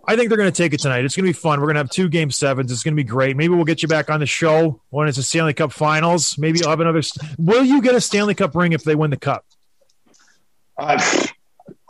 I 0.07 0.15
think 0.15 0.29
they're 0.29 0.37
going 0.37 0.51
to 0.51 0.55
take 0.55 0.73
it 0.73 0.79
tonight. 0.79 1.03
It's 1.03 1.15
going 1.15 1.25
to 1.25 1.29
be 1.29 1.33
fun. 1.33 1.59
We're 1.59 1.65
going 1.67 1.75
to 1.75 1.79
have 1.81 1.89
two 1.89 2.09
game 2.09 2.29
sevens. 2.31 2.71
It's 2.71 2.83
going 2.83 2.93
to 2.93 3.01
be 3.01 3.07
great. 3.07 3.35
Maybe 3.35 3.53
we'll 3.53 3.65
get 3.65 3.81
you 3.81 3.87
back 3.87 4.09
on 4.09 4.19
the 4.19 4.25
show 4.25 4.81
when 4.89 5.07
it's 5.07 5.17
the 5.17 5.23
Stanley 5.23 5.53
Cup 5.53 5.71
Finals. 5.73 6.37
Maybe 6.37 6.59
you'll 6.59 6.69
have 6.69 6.79
another. 6.79 7.01
Will 7.37 7.63
you 7.63 7.81
get 7.81 7.95
a 7.95 8.01
Stanley 8.01 8.35
Cup 8.35 8.55
ring 8.55 8.73
if 8.73 8.83
they 8.83 8.93
win 8.95 9.09
the 9.09 9.17
cup? 9.17 9.45
I, 10.77 11.27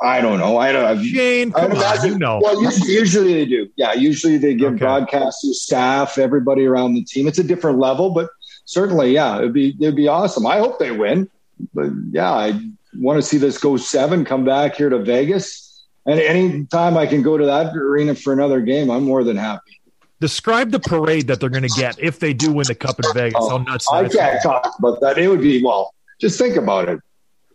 I 0.01 0.21
don't 0.21 0.39
know. 0.39 0.57
I 0.57 0.71
don't. 0.71 1.03
Shane, 1.03 1.51
I 1.55 1.65
imagine- 1.65 2.13
you 2.13 2.19
know. 2.19 2.39
Well, 2.41 2.61
usually, 2.61 2.93
usually 2.93 3.33
they 3.33 3.45
do. 3.45 3.69
Yeah, 3.75 3.93
usually 3.93 4.37
they 4.37 4.53
give 4.53 4.73
Okay. 4.75 4.85
broadcasters, 4.85 5.55
staff, 5.55 6.17
everybody 6.17 6.65
around 6.65 6.93
the 6.93 7.03
team. 7.03 7.27
It's 7.27 7.39
a 7.39 7.43
different 7.43 7.79
level, 7.79 8.11
but 8.11 8.29
certainly, 8.65 9.11
yeah, 9.13 9.37
it'd 9.39 9.53
be 9.53 9.75
it'd 9.79 9.95
be 9.95 10.07
awesome. 10.07 10.45
I 10.45 10.59
hope 10.59 10.79
they 10.79 10.91
win, 10.91 11.29
but 11.73 11.89
yeah, 12.11 12.31
I 12.31 12.59
want 12.95 13.17
to 13.17 13.21
see 13.23 13.37
this 13.37 13.57
go 13.57 13.75
seven. 13.77 14.23
Come 14.23 14.45
back 14.45 14.75
here 14.75 14.89
to 14.89 14.99
Vegas, 14.99 15.64
and 16.05 16.19
anytime 16.19 16.97
I 16.97 17.07
can 17.07 17.21
go 17.21 17.37
to 17.37 17.45
that 17.45 17.75
arena 17.75 18.15
for 18.15 18.33
another 18.33 18.61
game, 18.61 18.91
I'm 18.91 19.03
more 19.03 19.23
than 19.23 19.37
happy. 19.37 19.81
Describe 20.21 20.71
the 20.71 20.79
parade 20.79 21.27
that 21.27 21.39
they're 21.39 21.49
going 21.49 21.67
to 21.67 21.79
get 21.79 21.99
if 21.99 22.19
they 22.19 22.33
do 22.33 22.51
win 22.51 22.65
the 22.67 22.75
cup 22.75 22.99
in 22.99 23.13
Vegas. 23.13 23.33
How 23.33 23.55
oh, 23.55 23.57
nuts 23.57 23.87
Oh, 23.91 23.95
I 23.95 24.07
can't 24.07 24.41
talk 24.41 24.73
about 24.79 25.01
that. 25.01 25.17
It 25.17 25.27
would 25.27 25.41
be 25.41 25.63
well. 25.63 25.93
Just 26.21 26.39
think 26.39 26.55
about 26.55 26.87
it. 26.87 26.99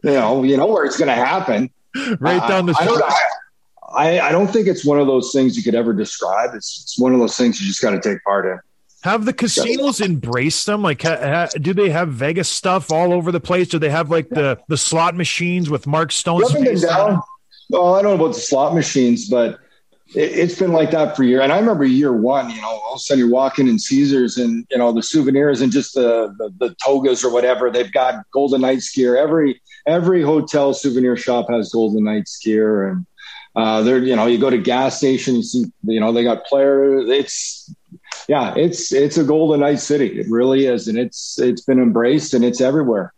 You 0.03 0.13
know, 0.13 0.43
you 0.43 0.57
know 0.57 0.67
where 0.67 0.85
it's 0.85 0.99
going 0.99 1.09
to 1.09 1.15
happen. 1.15 1.71
right 2.21 2.47
down 2.49 2.67
the 2.67 2.75
I, 2.79 2.85
I 2.85 2.87
street. 2.87 3.05
I, 3.93 4.21
I 4.21 4.33
don't 4.33 4.47
think 4.49 4.69
it's 4.69 4.85
one 4.85 5.01
of 5.01 5.07
those 5.07 5.33
things 5.33 5.57
you 5.57 5.63
could 5.63 5.75
ever 5.75 5.93
describe. 5.93 6.51
It's, 6.55 6.83
it's 6.83 6.99
one 6.99 7.13
of 7.13 7.19
those 7.19 7.37
things 7.37 7.61
you 7.61 7.67
just 7.67 7.83
got 7.83 7.91
to 7.91 8.01
take 8.01 8.23
part 8.23 8.47
in. 8.47 8.59
Have 9.03 9.25
the 9.25 9.33
casinos 9.33 10.01
embraced 10.01 10.67
them? 10.67 10.83
Like, 10.83 11.03
ha, 11.03 11.17
ha, 11.21 11.49
do 11.59 11.73
they 11.73 11.89
have 11.89 12.11
Vegas 12.11 12.49
stuff 12.49 12.93
all 12.93 13.13
over 13.15 13.33
the 13.33 13.41
place? 13.41 13.69
Do 13.69 13.79
they 13.79 13.89
have 13.89 14.11
like 14.11 14.29
the 14.29 14.61
the 14.69 14.77
slot 14.77 15.17
machines 15.17 15.71
with 15.71 15.87
Mark 15.87 16.13
Stone's 16.13 16.53
face 16.53 16.83
down. 16.83 17.23
Well, 17.71 17.95
I 17.95 18.03
don't 18.03 18.19
know 18.19 18.25
about 18.25 18.35
the 18.35 18.41
slot 18.41 18.75
machines, 18.75 19.29
but 19.29 19.61
it, 20.15 20.33
it's 20.33 20.59
been 20.59 20.73
like 20.73 20.91
that 20.91 21.17
for 21.17 21.23
years. 21.23 21.43
And 21.43 21.53
I 21.53 21.59
remember 21.59 21.85
year 21.85 22.13
one, 22.13 22.51
you 22.51 22.61
know, 22.61 22.69
all 22.69 22.95
of 22.95 22.97
a 22.97 22.99
sudden 22.99 23.21
you're 23.21 23.31
walking 23.31 23.69
in 23.69 23.79
Caesars 23.79 24.39
and, 24.39 24.67
you 24.73 24.79
know, 24.79 24.93
the 24.93 25.05
souvenirs 25.05 25.61
and 25.61 25.71
just 25.71 25.95
the, 25.95 26.35
the, 26.39 26.51
the 26.59 26.75
togas 26.85 27.25
or 27.25 27.33
whatever. 27.33 27.71
They've 27.71 27.93
got 27.93 28.25
Golden 28.33 28.63
Knights 28.63 28.93
gear. 28.93 29.17
Every, 29.17 29.63
every 29.87 30.21
hotel 30.21 30.75
souvenir 30.75 31.17
shop 31.17 31.47
has 31.49 31.71
Golden 31.71 32.03
Knights 32.03 32.39
gear. 32.39 32.89
And, 32.89 33.07
uh, 33.55 33.83
they're, 33.83 33.99
you 33.99 34.17
know, 34.17 34.27
you 34.27 34.39
go 34.39 34.51
to 34.51 34.59
gas 34.59 34.99
station, 34.99 35.37
you 35.37 35.43
see, 35.45 35.65
you 35.85 36.01
know, 36.01 36.13
they 36.13 36.25
got 36.25 36.45
players. 36.47 37.09
It's, 37.09 37.73
yeah, 38.27 38.53
it's, 38.57 38.93
it's 38.93 39.17
a 39.17 39.25
Golden 39.25 39.61
Knight 39.61 39.79
city. 39.79 40.19
It 40.19 40.27
really 40.29 40.67
is. 40.67 40.89
And 40.89 40.99
it's, 40.99 41.39
it's 41.39 41.63
been 41.63 41.81
embraced 41.81 42.35
and 42.35 42.45
it's 42.45 42.61
everywhere. 42.61 43.15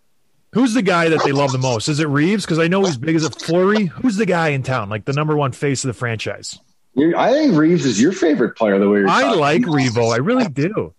Who's 0.52 0.74
the 0.74 0.82
guy 0.82 1.08
that 1.08 1.24
they 1.24 1.32
love 1.32 1.52
the 1.52 1.58
most? 1.58 1.88
Is 1.88 1.98
it 2.00 2.08
Reaves? 2.08 2.44
Because 2.44 2.58
I 2.58 2.68
know 2.68 2.84
he's 2.84 2.98
big 2.98 3.16
as 3.16 3.24
a 3.24 3.30
Fleury. 3.30 3.86
Who's 3.86 4.16
the 4.16 4.26
guy 4.26 4.48
in 4.48 4.62
town, 4.62 4.90
like 4.90 5.06
the 5.06 5.14
number 5.14 5.34
one 5.36 5.52
face 5.52 5.82
of 5.84 5.88
the 5.88 5.94
franchise? 5.94 6.58
you 6.94 7.16
I 7.16 7.30
think 7.32 7.56
Reaves 7.56 7.86
is 7.86 8.00
your 8.00 8.12
favorite 8.12 8.54
player, 8.56 8.78
the 8.78 8.88
way 8.88 8.98
you're 8.98 9.08
I 9.08 9.22
talking. 9.22 9.40
like 9.40 9.62
Revo. 9.62 10.12
I 10.12 10.18
really 10.18 10.46
do. 10.48 10.94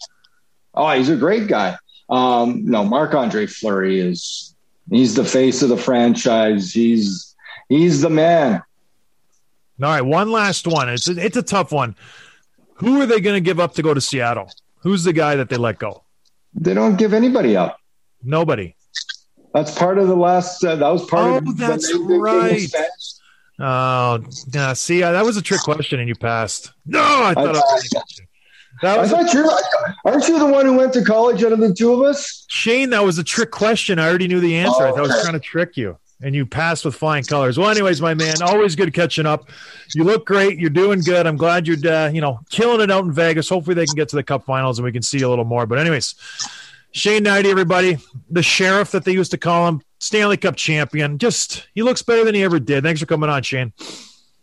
Oh, 0.74 0.89
he's 0.92 1.10
a 1.10 1.16
great 1.16 1.48
guy. 1.48 1.78
Um, 2.10 2.66
no, 2.66 2.84
Marc 2.84 3.13
Andre 3.13 3.46
Fleury 3.46 4.00
is 4.00 4.56
he's 4.89 5.13
the 5.16 5.24
face 5.26 5.62
of 5.62 5.70
the 5.70 5.78
franchise. 5.78 6.72
He's 6.74 7.36
he's 7.70 8.02
the 8.02 8.10
man. 8.10 8.63
All 9.82 9.89
right, 9.89 10.02
one 10.02 10.32
last 10.32 10.66
one. 10.66 10.89
It's 10.89 11.08
a, 11.08 11.24
it's 11.24 11.38
a 11.38 11.44
tough 11.44 11.72
one. 11.72 11.96
Who 12.76 13.02
are 13.02 13.06
they 13.06 13.20
going 13.20 13.36
to 13.36 13.42
give 13.42 13.60
up 13.60 13.76
to 13.76 13.84
go 13.84 13.94
to 13.94 14.02
Seattle? 14.02 14.50
Who's 14.80 15.04
the 15.04 15.13
guy 15.13 15.36
that 15.36 15.50
they 15.50 15.58
let 15.58 15.78
go? 15.78 16.04
They 16.56 16.74
don't 16.74 16.96
give 16.96 17.13
anybody 17.13 17.56
up. 17.56 17.78
Nobody. 18.24 18.76
That's 19.54 19.78
part 19.78 19.98
of 19.98 20.08
the 20.08 20.16
last. 20.16 20.63
Uh, 20.63 20.76
that 20.78 20.88
was 20.89 21.06
part 21.06 21.24
Oh, 21.26 21.38
of. 21.38 21.46
the- 21.46 21.54
that's 21.68 21.92
the- 21.92 21.98
the- 22.00 22.20
right. 22.20 22.72
Oh, 23.60 24.20
yeah. 24.52 24.74
See, 24.74 25.04
uh, 25.04 25.12
that 25.12 25.24
was 25.24 25.38
a 25.38 25.42
trick 25.42 25.62
question, 25.62 26.00
and 26.00 26.10
you 26.10 26.16
passed. 26.16 26.74
No, 26.86 27.00
I 27.02 27.34
thought 27.36 27.56
I, 27.56 27.60
was 27.60 27.89
get 27.94 28.04
you. 28.18 28.26
That 28.82 28.98
I 28.98 29.02
was 29.02 29.12
a, 29.12 29.16
thought 29.18 29.34
you're. 29.34 29.48
Aren't 30.06 30.28
you 30.28 30.39
the 30.39 30.48
one 30.48 30.66
who 30.66 30.76
went 30.76 30.92
to 30.94 31.04
college 31.06 31.44
out 31.44 31.52
of 31.52 31.60
the 31.60 31.72
two 31.74 31.94
of 31.94 32.02
us? 32.02 32.46
Shane. 32.50 32.89
That 32.89 33.04
was 33.04 33.20
a 33.20 33.24
trick 33.24 33.52
question. 33.52 34.00
I 34.00 34.08
already 34.10 34.28
knew 34.28 34.39
the 34.39 34.56
answer. 34.56 34.84
I 34.88 34.89
thought 34.89 34.98
I 35.00 35.02
was 35.04 35.22
trying 35.22 35.34
to 35.34 35.39
trick 35.39 35.78
you, 35.78 35.98
and 36.24 36.34
you 36.34 36.48
passed 36.48 36.84
with 36.84 36.96
flying 36.96 37.24
colors. 37.24 37.60
Well, 37.60 37.70
anyways, 37.70 38.02
my 38.02 38.16
man, 38.16 38.42
always 38.42 38.76
good 38.76 38.92
catching 38.92 39.28
up. 39.28 39.50
You 39.94 40.04
look 40.04 40.26
great. 40.26 40.58
You're 40.58 40.72
doing 40.72 41.02
good. 41.02 41.28
I'm 41.28 41.38
glad 41.38 41.68
you're, 41.68 41.78
uh, 41.94 42.10
you 42.10 42.22
know, 42.22 42.39
killing 42.50 42.82
it 42.82 42.89
out 42.89 43.06
in 43.06 43.12
Vegas. 43.13 43.48
Hopefully, 43.48 43.76
they 43.76 43.86
can 43.86 43.96
get 43.96 44.10
to 44.10 44.16
the 44.16 44.24
Cup 44.24 44.46
Finals 44.46 44.80
and 44.80 44.84
we 44.86 44.92
can 44.92 45.04
see 45.04 45.22
a 45.22 45.30
little 45.30 45.46
more. 45.46 45.68
But 45.68 45.78
anyways, 45.78 46.16
Shane 46.93 47.25
Hnidy, 47.25 47.45
everybody, 47.45 47.97
the 48.29 48.43
sheriff 48.43 48.91
that 48.91 49.03
they 49.03 49.13
used 49.13 49.32
to 49.32 49.38
call 49.38 49.67
him, 49.67 49.82
Stanley 49.99 50.38
Cup 50.38 50.56
champion. 50.56 51.17
Just 51.17 51.67
he 51.73 51.82
looks 51.82 52.01
better 52.03 52.23
than 52.23 52.36
he 52.36 52.43
ever 52.43 52.60
did. 52.60 52.84
Thanks 52.84 52.99
for 52.99 53.08
coming 53.08 53.29
on, 53.29 53.43
Shane. 53.43 53.73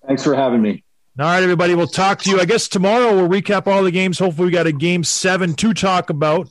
Thanks 0.06 0.24
for 0.24 0.34
having 0.34 0.60
me. 0.60 0.82
All 1.18 1.26
right, 1.26 1.42
everybody. 1.42 1.74
We'll 1.74 1.86
talk 1.86 2.20
to 2.22 2.30
you. 2.30 2.40
I 2.40 2.44
guess 2.44 2.66
tomorrow 2.66 3.14
we'll 3.14 3.28
recap 3.28 3.66
all 3.66 3.82
the 3.82 3.90
games. 3.90 4.18
Hopefully, 4.18 4.46
we 4.46 4.52
got 4.52 4.66
a 4.66 4.72
game 4.72 5.04
seven 5.04 5.54
to 5.54 5.74
talk 5.74 6.10
about. 6.10 6.48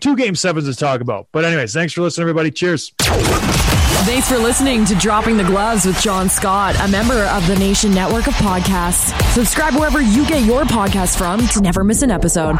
Two 0.00 0.16
game 0.16 0.34
sevens 0.34 0.66
to 0.68 0.74
talk 0.74 1.00
about. 1.00 1.28
But, 1.32 1.44
anyways, 1.44 1.74
thanks 1.74 1.92
for 1.92 2.02
listening, 2.02 2.22
everybody. 2.22 2.50
Cheers. 2.50 2.92
Thanks 2.98 4.28
for 4.28 4.38
listening 4.38 4.84
to 4.86 4.94
Dropping 4.94 5.36
the 5.36 5.44
Gloves 5.44 5.84
with 5.84 6.00
John 6.00 6.28
Scott, 6.28 6.76
a 6.80 6.88
member 6.88 7.24
of 7.24 7.46
the 7.48 7.56
Nation 7.56 7.92
Network 7.92 8.28
of 8.28 8.34
Podcasts. 8.34 9.12
Subscribe 9.32 9.74
wherever 9.74 10.00
you 10.00 10.24
get 10.26 10.44
your 10.44 10.62
podcasts 10.62 11.18
from 11.18 11.46
to 11.48 11.60
never 11.60 11.82
miss 11.84 12.02
an 12.02 12.10
episode. 12.10 12.56